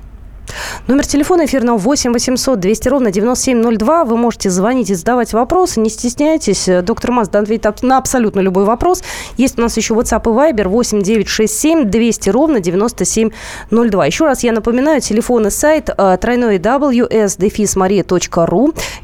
Номер 0.86 1.06
телефона 1.06 1.46
эфирного 1.46 1.78
8 1.78 2.12
800 2.12 2.60
200 2.60 2.88
ровно 2.88 3.10
9702. 3.10 4.04
Вы 4.04 4.16
можете 4.16 4.50
звонить 4.50 4.90
и 4.90 4.94
задавать 4.94 5.32
вопросы. 5.32 5.80
Не 5.80 5.90
стесняйтесь. 5.90 6.68
Доктор 6.82 7.12
Мазда 7.12 7.40
ответит 7.40 7.82
на 7.82 7.98
абсолютно 7.98 8.40
любой 8.40 8.64
вопрос. 8.64 9.02
Есть 9.36 9.58
у 9.58 9.62
нас 9.62 9.76
еще 9.76 9.94
WhatsApp 9.94 10.22
и 10.22 10.52
Viber 10.52 10.68
8 10.68 11.02
967 11.02 11.84
200 11.90 12.30
ровно 12.30 12.60
9702. 12.60 14.06
Еще 14.06 14.24
раз 14.24 14.42
я 14.42 14.52
напоминаю, 14.52 15.00
телефон 15.00 15.46
и 15.46 15.50
сайт 15.50 15.90
э, 15.96 16.18
тройной 16.20 16.58
ws 16.58 17.38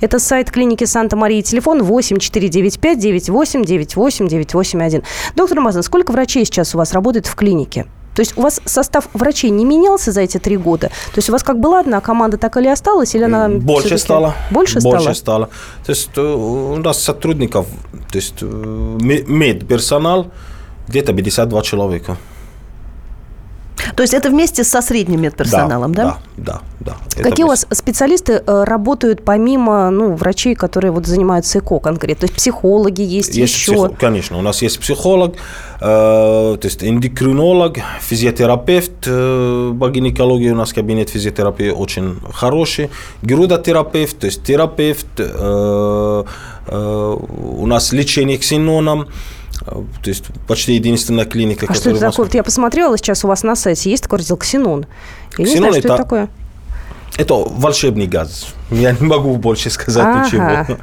Это 0.00 0.18
сайт 0.18 0.50
клиники 0.50 0.84
Санта-Мария. 0.84 1.42
Телефон 1.42 1.82
8 1.82 2.18
495 2.18 2.98
98 2.98 3.64
98 3.64 4.28
981. 4.28 5.02
Доктор 5.36 5.60
Мазда, 5.60 5.82
сколько 5.82 6.12
врачей 6.12 6.44
сейчас 6.44 6.74
у 6.74 6.78
вас 6.78 6.92
работает 6.92 7.26
в 7.26 7.34
клинике? 7.34 7.86
То 8.18 8.22
есть 8.22 8.36
у 8.36 8.42
вас 8.42 8.60
состав 8.64 9.08
врачей 9.14 9.50
не 9.50 9.64
менялся 9.64 10.10
за 10.10 10.22
эти 10.22 10.38
три 10.38 10.56
года? 10.56 10.88
То 10.88 11.18
есть 11.18 11.28
у 11.28 11.32
вас 11.32 11.44
как 11.44 11.60
была 11.60 11.78
одна 11.80 12.00
команда, 12.00 12.36
так 12.36 12.56
или 12.56 12.66
осталась? 12.66 13.14
Или 13.14 13.22
она 13.24 13.48
Больше 13.48 13.96
стало. 13.96 14.34
Больше, 14.50 14.80
Больше 14.80 15.14
стало? 15.14 15.14
стало. 15.14 15.48
То 15.86 15.92
есть 15.92 16.10
э, 16.16 16.20
у 16.20 16.76
нас 16.78 17.00
сотрудников, 17.00 17.66
то 18.10 18.18
есть 18.18 18.34
э, 18.42 18.46
ме- 19.00 19.22
медперсонал 19.22 20.26
где-то 20.88 21.12
52 21.12 21.62
человека. 21.62 22.16
То 23.96 24.02
есть 24.02 24.14
это 24.14 24.30
вместе 24.30 24.64
со 24.64 24.82
средним 24.82 25.22
медперсоналом, 25.22 25.94
да? 25.94 26.18
Да, 26.36 26.60
да, 26.80 26.96
да. 27.16 27.22
Какие 27.22 27.44
у 27.44 27.48
вас 27.48 27.66
специалисты 27.72 28.42
э, 28.46 28.64
работают 28.64 29.24
помимо 29.24 29.90
ну, 29.90 30.14
врачей, 30.14 30.54
которые 30.54 30.92
вот 30.92 31.06
занимаются 31.06 31.58
ЭКО 31.58 31.78
конкретно? 31.80 32.20
То 32.20 32.32
есть 32.32 32.34
психологи 32.34 33.02
есть, 33.02 33.34
Есть 33.36 33.54
еще? 33.54 33.72
психо- 33.72 33.96
Конечно, 33.98 34.38
у 34.38 34.42
нас 34.42 34.62
есть 34.62 34.78
психолог, 34.78 35.34
э, 35.34 35.36
то 35.80 36.60
есть 36.62 36.82
эндокринолог, 36.84 37.78
физиотерапевт, 38.00 38.92
э, 39.06 39.74
по 39.78 39.90
гинекологии 39.90 40.50
у 40.50 40.56
нас 40.56 40.72
кабинет 40.72 41.10
физиотерапии 41.10 41.70
очень 41.70 42.16
хороший, 42.32 42.90
грудотерапевт, 43.22 44.18
то 44.18 44.26
есть 44.26 44.42
терапевт, 44.44 45.06
э, 45.18 46.24
э, 46.66 47.16
у 47.60 47.66
нас 47.66 47.92
лечение 47.92 48.38
ксеноном, 48.38 49.02
э, 49.02 49.37
то 49.64 49.84
есть 50.04 50.24
почти 50.46 50.74
единственная 50.74 51.24
клиника, 51.24 51.66
А 51.68 51.74
что 51.74 51.90
это 51.90 52.00
такое? 52.00 52.26
Вот 52.26 52.34
я 52.34 52.42
посмотрела 52.42 52.96
сейчас 52.96 53.24
у 53.24 53.28
вас 53.28 53.42
на 53.42 53.56
сайте, 53.56 53.90
есть 53.90 54.02
такой 54.04 54.18
раздел 54.18 54.36
«Ксенон». 54.36 54.86
Я 55.36 55.44
не 55.44 55.50
Ксенон 55.50 55.70
знаю, 55.70 55.72
что 55.74 55.78
это 55.80 55.88
это- 55.94 56.02
такое. 56.02 56.28
Это 57.16 57.34
волшебный 57.34 58.06
газ. 58.06 58.46
Я 58.70 58.92
не 58.92 59.06
могу 59.06 59.36
больше 59.36 59.70
сказать 59.70 60.04
Ага. 60.06 60.26
ничего. 60.26 60.78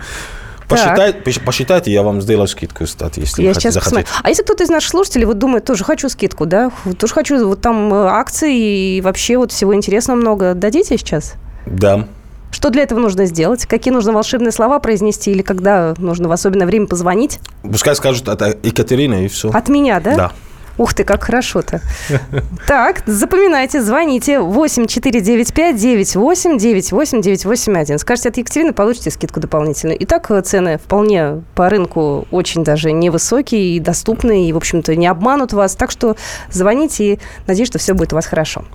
Посчитай- 0.68 1.14
пош- 1.24 1.40
посчитайте, 1.46 1.92
я 1.92 2.02
вам 2.02 2.22
сделаю 2.24 2.48
скидку, 2.48 2.86
кстати, 2.86 3.20
если 3.20 3.44
Я 3.44 3.54
сейчас 3.54 3.76
захотите. 3.76 4.02
посмотрю. 4.06 4.22
А 4.24 4.30
если 4.30 4.42
кто-то 4.44 4.64
из 4.64 4.70
наших 4.70 4.90
слушателей 4.90 5.26
вот 5.26 5.38
думает, 5.38 5.64
тоже 5.64 5.84
хочу 5.84 6.10
скидку, 6.10 6.48
да? 6.48 6.72
Тоже 6.98 7.14
хочу 7.14 7.48
вот 7.48 7.62
там 7.62 7.94
э, 7.94 8.08
акции 8.08 8.98
и 8.98 9.02
вообще 9.02 9.38
вот 9.38 9.52
всего 9.52 9.76
интересного 9.76 10.18
много. 10.18 10.56
Дадите 10.56 10.98
сейчас? 10.98 11.36
Да. 11.68 12.08
Что 12.52 12.70
для 12.70 12.84
этого 12.84 13.00
нужно 13.00 13.26
сделать? 13.26 13.66
Какие 13.66 13.94
нужно 13.94 14.14
волшебные 14.14 14.52
слова 14.52 14.80
произнести? 14.80 15.32
Или 15.32 15.42
когда 15.42 15.94
нужно 15.98 16.28
в 16.28 16.32
особенное 16.32 16.68
время 16.68 16.88
позвонить? 16.88 17.40
Пускай 17.64 17.96
скажут, 17.96 18.28
это 18.28 18.58
Екатерина, 18.64 19.26
и 19.26 19.28
все. 19.28 19.50
От 19.50 19.68
меня, 19.70 20.00
да? 20.00 20.16
Да. 20.16 20.32
Ух 20.78 20.94
ты, 20.94 21.04
как 21.04 21.24
хорошо-то. 21.24 21.82
Так, 22.68 23.04
запоминайте, 23.06 23.82
звоните 23.82 24.40
8495 24.40 25.78
98 25.78 26.58
98 26.58 27.22
981. 27.22 28.00
Скажите 28.00 28.30
от 28.30 28.38
Екатерины, 28.38 28.74
получите 28.74 29.12
скидку 29.12 29.40
дополнительную. 29.40 29.98
Итак, 30.04 30.32
цены 30.44 30.78
вполне 30.78 31.44
по 31.54 31.70
рынку 31.70 32.28
очень 32.32 32.64
даже 32.64 32.92
невысокие 32.92 33.76
и 33.76 33.80
доступные, 33.80 34.50
и, 34.50 34.54
в 34.54 34.58
общем-то, 34.58 34.96
не 34.96 35.08
обманут 35.08 35.54
вас. 35.54 35.76
Так 35.76 35.92
что 35.92 36.18
звоните 36.52 37.14
и 37.14 37.20
надеюсь, 37.48 37.70
что 37.70 37.80
все 37.80 37.94
будет 37.94 38.12
у 38.12 38.16
вас 38.16 38.26
хорошо. 38.26 38.66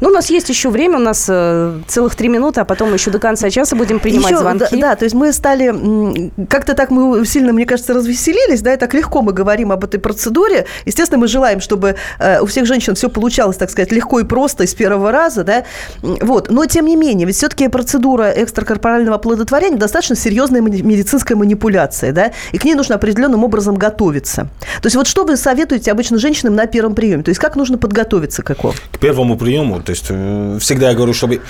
Ну, 0.00 0.08
у 0.08 0.12
нас 0.12 0.30
есть 0.30 0.48
еще 0.48 0.70
время, 0.70 0.96
у 0.96 1.00
нас 1.00 1.26
э, 1.28 1.80
целых 1.86 2.14
три 2.14 2.28
минуты, 2.28 2.60
а 2.60 2.64
потом 2.64 2.92
еще 2.92 3.10
до 3.10 3.18
конца 3.18 3.50
часа 3.50 3.76
будем 3.76 3.98
принимать 3.98 4.32
Еще, 4.32 4.38
звонки. 4.38 4.66
Да, 4.72 4.90
да, 4.90 4.96
то 4.96 5.04
есть 5.04 5.14
мы 5.14 5.32
стали, 5.32 6.32
как-то 6.48 6.74
так 6.74 6.90
мы 6.90 7.24
сильно, 7.24 7.52
мне 7.52 7.66
кажется, 7.66 7.94
развеселились, 7.94 8.60
да, 8.62 8.74
и 8.74 8.76
так 8.76 8.94
легко 8.94 9.22
мы 9.22 9.32
говорим 9.32 9.72
об 9.72 9.84
этой 9.84 9.98
процедуре. 9.98 10.66
Естественно, 10.84 11.18
мы 11.18 11.28
желаем, 11.28 11.60
чтобы 11.60 11.96
э, 12.18 12.40
у 12.40 12.46
всех 12.46 12.66
женщин 12.66 12.94
все 12.94 13.08
получалось, 13.08 13.56
так 13.56 13.70
сказать, 13.70 13.92
легко 13.92 14.20
и 14.20 14.24
просто 14.24 14.64
и 14.64 14.66
с 14.66 14.74
первого 14.74 15.10
раза, 15.12 15.44
да, 15.44 15.64
вот. 16.02 16.50
Но, 16.50 16.66
тем 16.66 16.86
не 16.86 16.96
менее, 16.96 17.26
ведь 17.26 17.36
все-таки 17.36 17.68
процедура 17.68 18.32
экстракорпорального 18.36 19.16
оплодотворения 19.16 19.78
достаточно 19.78 20.16
серьезная 20.16 20.60
медицинская 20.60 21.36
манипуляция, 21.36 22.12
да, 22.12 22.32
и 22.52 22.58
к 22.58 22.64
ней 22.64 22.74
нужно 22.74 22.96
определенным 22.96 23.44
образом 23.44 23.76
готовиться. 23.76 24.48
То 24.82 24.86
есть 24.86 24.96
вот 24.96 25.06
что 25.06 25.24
вы 25.24 25.36
советуете 25.36 25.90
обычно 25.90 26.18
женщинам 26.18 26.54
на 26.54 26.66
первом 26.66 26.94
приеме? 26.94 27.22
То 27.22 27.30
есть 27.30 27.40
как 27.40 27.56
нужно 27.56 27.78
подготовиться 27.78 28.42
к 28.42 28.50
ЭКО? 28.50 28.72
К 28.92 28.98
первому 28.98 29.36
приему, 29.36 29.80
то 29.86 29.90
есть 29.90 30.06
э, 30.10 30.58
всегда 30.60 30.90
я 30.90 30.94
говорю, 30.94 31.14
чтобы 31.14 31.40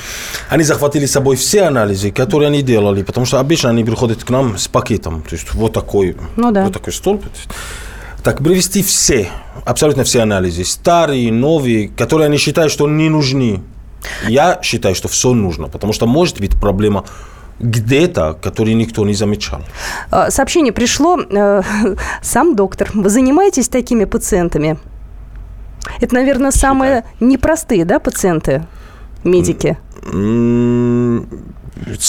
они 0.51 0.63
захватили 0.63 1.07
с 1.07 1.13
собой 1.13 1.37
все 1.37 1.63
анализы, 1.63 2.11
которые 2.13 2.49
они 2.49 2.63
делали, 2.63 3.03
потому 3.03 3.27
что 3.27 3.41
обычно 3.41 3.71
они 3.71 3.83
приходят 3.83 4.23
к 4.23 4.31
нам 4.31 4.57
с 4.59 4.69
пакетом, 4.69 5.23
то 5.23 5.35
есть 5.35 5.55
вот 5.55 5.73
такой, 5.73 6.17
Ну 6.37 6.53
да. 6.53 6.65
вот 6.65 6.73
такой 6.73 6.93
столб. 6.93 7.25
Так, 8.23 8.39
привести 8.39 8.83
все, 8.83 9.29
абсолютно 9.65 10.05
все 10.05 10.21
анализы, 10.21 10.65
старые, 10.65 11.33
новые, 11.33 11.89
которые 11.89 12.27
они 12.27 12.37
считают, 12.39 12.73
что 12.73 12.87
не 12.89 13.09
нужны. 13.09 13.63
Я 14.29 14.59
считаю, 14.63 14.95
что 14.95 15.09
все 15.09 15.33
нужно, 15.33 15.69
потому 15.69 15.93
что 15.93 16.07
может 16.07 16.41
быть 16.41 16.53
проблема 16.61 17.05
где-то, 17.61 18.37
которую 18.43 18.77
никто 18.77 19.05
не 19.07 19.15
замечал. 19.15 19.63
А, 20.11 20.31
Сообщение 20.31 20.73
пришло. 20.73 21.19
э, 21.19 21.63
Сам 22.23 22.55
доктор. 22.55 22.91
Вы 22.95 23.09
занимаетесь 23.09 23.69
такими 23.69 24.05
пациентами? 24.05 24.77
Это, 26.01 26.15
наверное, 26.15 26.51
самые 26.51 27.05
непростые, 27.21 27.85
да, 27.85 27.99
пациенты, 27.99 28.67
медики? 29.25 29.79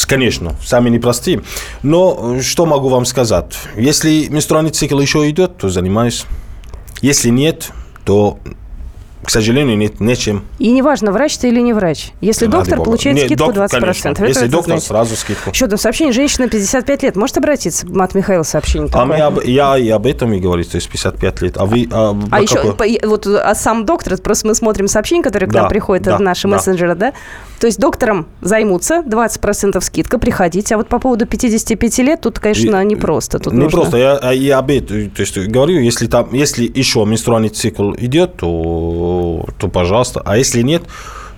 Конечно, 0.07 0.55
сами 0.63 0.89
непростые. 0.89 1.43
Но 1.83 2.37
э, 2.37 2.41
что 2.41 2.65
могу 2.65 2.89
вам 2.89 3.05
сказать? 3.05 3.57
Если 3.75 4.27
менструальный 4.27 4.71
цикл 4.71 4.99
еще 4.99 5.29
идет, 5.29 5.57
то 5.57 5.69
занимаюсь. 5.69 6.25
Если 7.01 7.29
нет, 7.29 7.71
то, 8.05 8.39
к 9.27 9.29
сожалению, 9.29 9.77
нет 9.77 9.99
нечем. 9.99 10.43
И 10.57 10.71
неважно, 10.71 11.11
врач 11.11 11.37
ты 11.37 11.49
или 11.49 11.59
не 11.59 11.73
врач. 11.73 12.11
Если 12.21 12.45
Ради 12.45 12.53
доктор 12.55 12.77
бога. 12.77 12.85
получает 12.91 13.17
Нет, 13.17 13.25
скидку 13.25 13.51
доктор, 13.51 13.65
20%. 13.65 13.79
конечно. 13.81 14.09
Это 14.09 14.25
Если 14.25 14.45
вы 14.45 14.47
доктор, 14.47 14.63
знаете. 14.67 14.87
сразу 14.87 15.15
скидку. 15.17 15.49
Еще 15.49 15.67
там 15.67 15.77
сообщение. 15.77 16.13
Женщина 16.13 16.47
55 16.47 17.03
лет. 17.03 17.15
Может 17.17 17.37
обратиться? 17.37 17.85
Мат 17.89 18.15
Михаил 18.15 18.45
сообщение 18.45 18.87
А 18.87 18.91
такое. 18.93 19.05
мы 19.05 19.15
об- 19.19 19.43
я 19.43 19.77
и 19.77 19.89
об 19.89 20.05
этом 20.05 20.31
и 20.31 20.39
говорю, 20.39 20.63
то 20.63 20.75
есть 20.75 20.89
55 20.89 21.41
лет. 21.41 21.57
А 21.57 21.65
вы... 21.65 21.89
А, 21.91 22.11
А 22.31 22.37
по 22.37 22.41
еще, 22.41 22.55
какой? 22.55 23.01
вот, 23.03 23.27
а 23.27 23.53
сам 23.53 23.85
доктор, 23.85 24.13
это 24.13 24.23
просто 24.23 24.47
мы 24.47 24.55
смотрим 24.55 24.87
сообщения, 24.87 25.21
которые 25.23 25.49
к 25.49 25.51
Да, 25.51 25.59
нам 25.63 25.69
приходят 25.69 26.05
да, 26.05 26.15
в 26.15 26.21
наши 26.21 26.43
да. 26.47 26.55
мессенджеры, 26.55 26.95
да? 26.95 27.11
То 27.59 27.67
есть 27.67 27.79
доктором 27.79 28.27
займутся, 28.39 29.03
20% 29.05 29.81
скидка, 29.81 30.19
приходите. 30.19 30.75
А 30.75 30.77
вот 30.77 30.87
по 30.87 30.99
поводу 30.99 31.25
55 31.25 31.97
лет, 31.99 32.21
тут, 32.21 32.39
конечно, 32.39 32.81
И- 32.81 32.85
непросто. 32.85 33.39
Тут 33.39 33.51
не 33.51 33.59
нужно- 33.63 33.79
просто, 33.81 33.97
я, 33.97 34.13
а 34.15 34.31
я 34.33 34.59
об 34.59 34.69
этом, 34.71 35.09
то 35.09 35.19
есть 35.21 35.37
говорю, 35.37 35.79
если 35.81 36.07
там, 36.07 36.29
если 36.31 36.71
еще 36.73 37.03
менструальный 37.03 37.49
цикл 37.49 37.93
идет, 37.97 38.37
то, 38.37 38.47
то 39.57 39.67
пожалуйста, 39.67 40.21
а 40.25 40.37
если 40.37 40.61
нет, 40.61 40.83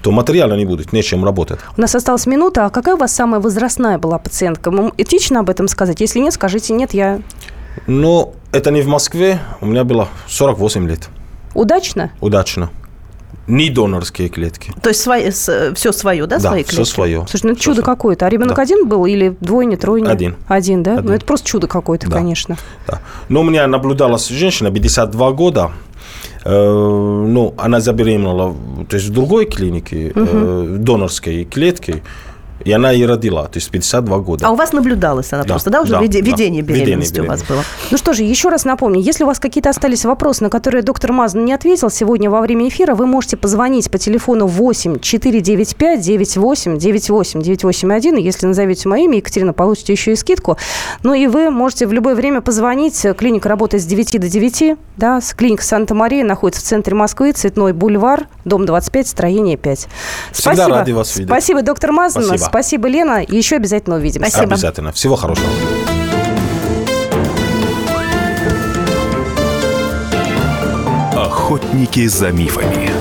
то 0.02 0.12
материала 0.12 0.54
не 0.56 0.66
будет, 0.66 0.94
нечем 0.94 1.26
работать. 1.26 1.60
У 1.78 1.82
нас 1.82 1.94
осталась 1.96 2.26
минута. 2.26 2.66
А 2.66 2.70
какая 2.70 2.96
у 2.96 2.98
вас 2.98 3.14
самая 3.14 3.42
возрастная 3.42 3.98
была 3.98 4.18
пациентка? 4.18 4.72
Этично 4.98 5.42
об 5.42 5.50
этом 5.50 5.68
сказать? 5.68 6.00
Если 6.02 6.20
нет, 6.20 6.34
скажите 6.34 6.74
нет, 6.74 6.94
я... 6.94 7.20
Но 7.88 8.34
это 8.52 8.72
не 8.72 8.82
в 8.82 8.88
Москве, 8.88 9.40
у 9.62 9.66
меня 9.66 9.84
было 9.84 10.08
48 10.28 10.88
лет, 10.88 11.10
Удачно? 11.54 12.12
удачно. 12.22 12.70
Не 13.48 13.70
донорские 13.72 14.30
клетки. 14.30 14.72
То 14.82 14.90
есть 14.90 15.02
все 15.76 15.92
свое, 15.92 16.28
да, 16.28 16.36
Да, 16.38 16.50
свои 16.50 16.64
все 16.64 16.76
клетки? 16.76 16.92
свое. 16.94 17.26
Слушай, 17.28 17.46
ну 17.48 17.52
это 17.54 17.62
чудо 17.62 17.82
свое. 17.82 17.86
какое-то. 17.86 18.26
А 18.28 18.30
ребенок 18.30 18.56
Да. 18.58 18.62
один 18.62 18.88
был 18.88 19.06
или 19.08 19.36
двойня, 19.42 19.76
тройня? 19.76 20.10
Один. 20.12 20.36
Один, 20.48 20.84
да? 20.84 20.94
Ну 20.94 21.00
Один. 21.00 21.12
это 21.14 21.26
просто 21.26 21.48
чудо 21.48 21.68
какое-то, 21.68 22.08
Да. 22.10 22.18
конечно. 22.18 22.58
Да. 22.88 23.00
Но 23.28 23.42
у 23.42 23.44
меня 23.44 23.66
наблюдалась 23.66 24.28
женщина, 24.28 24.70
52 24.72 25.32
года, 25.32 25.72
ну, 26.46 27.54
она 27.58 27.80
забеременела, 27.80 28.56
то 28.90 28.96
есть 28.96 29.10
в 29.10 29.14
другой 29.14 29.46
клинике, 29.46 30.12
э, 30.16 30.78
донорской 30.80 31.44
клетки, 31.46 32.02
и 32.64 32.72
она 32.72 32.94
и 32.94 33.04
родила, 33.06 33.44
то 33.46 33.58
есть 33.58 33.70
52 33.72 34.20
года. 34.20 34.48
А 34.48 34.52
у 34.52 34.56
вас 34.56 34.74
наблюдалась 34.74 35.32
она 35.34 35.44
Да, 35.44 35.54
просто, 35.54 35.70
да, 35.70 35.82
уже 35.82 35.94
да, 35.94 36.02
веде- 36.02 36.22
да. 36.22 36.62
беременности 36.62 37.20
у 37.20 37.26
вас 37.26 37.44
было? 37.44 37.64
Ну 37.92 37.98
что 37.98 38.14
же, 38.14 38.24
еще 38.24 38.50
раз 38.50 38.66
напомню, 38.66 39.02
если 39.02 39.24
у 39.24 39.28
вас 39.28 39.40
какие-то 39.40 39.70
остались 39.70 40.06
вопросы, 40.06 40.44
на 40.44 40.50
которые 40.50 40.82
доктор 40.84 41.12
Мазан 41.14 41.46
не 41.46 41.54
ответил 41.54 41.90
сегодня 41.90 42.30
во 42.30 42.42
время 42.42 42.68
эфира, 42.68 42.96
вы 42.96 43.06
можете 43.06 43.38
позвонить 43.38 43.90
по 43.90 43.98
телефону 43.98 44.48
8 44.48 45.00
495 45.00 46.02
98 46.02 46.78
98 46.78 47.42
981. 47.42 48.18
И 48.18 48.22
если 48.24 48.46
назовете 48.48 48.90
мое 48.90 49.04
имя, 49.04 49.18
Екатерина, 49.18 49.54
получите 49.54 49.94
еще 49.94 50.14
и 50.14 50.16
скидку. 50.16 50.58
Ну 51.04 51.14
и 51.14 51.28
вы 51.28 51.50
можете 51.50 51.88
в 51.88 51.94
любое 51.94 52.16
время 52.16 52.42
позвонить. 52.42 53.06
Клиника 53.18 53.50
работает 53.50 53.84
с 53.84 53.86
9 53.86 54.20
до 54.20 54.30
9. 54.30 54.78
Да, 54.98 55.20
клиника 55.36 55.64
Санта-Мария 55.64 56.24
находится 56.24 56.62
в 56.62 56.66
центре 56.66 56.96
Москвы, 56.96 57.32
Цветной 57.32 57.74
бульвар, 57.74 58.28
дом 58.46 58.66
25, 58.66 59.08
строение 59.08 59.58
5. 59.58 59.88
Всегда 60.32 60.68
рады 60.68 60.94
вас 60.94 61.16
видеть. 61.16 61.30
Спасибо, 61.32 61.62
доктор 61.62 61.92
Мазан. 61.92 62.24
Спасибо. 62.24 62.46
Спасибо, 62.50 62.88
Лена. 62.88 63.24
И 63.24 63.36
еще 63.36 63.56
обязательно 63.56 63.96
увидимся. 63.98 64.30
Спасибо. 64.30 64.54
Обязательно. 64.54 64.92
Всего 64.92 65.16
хорошего. 65.16 65.48
Охотники 71.16 72.08
за 72.08 72.32
мифами. 72.32 72.99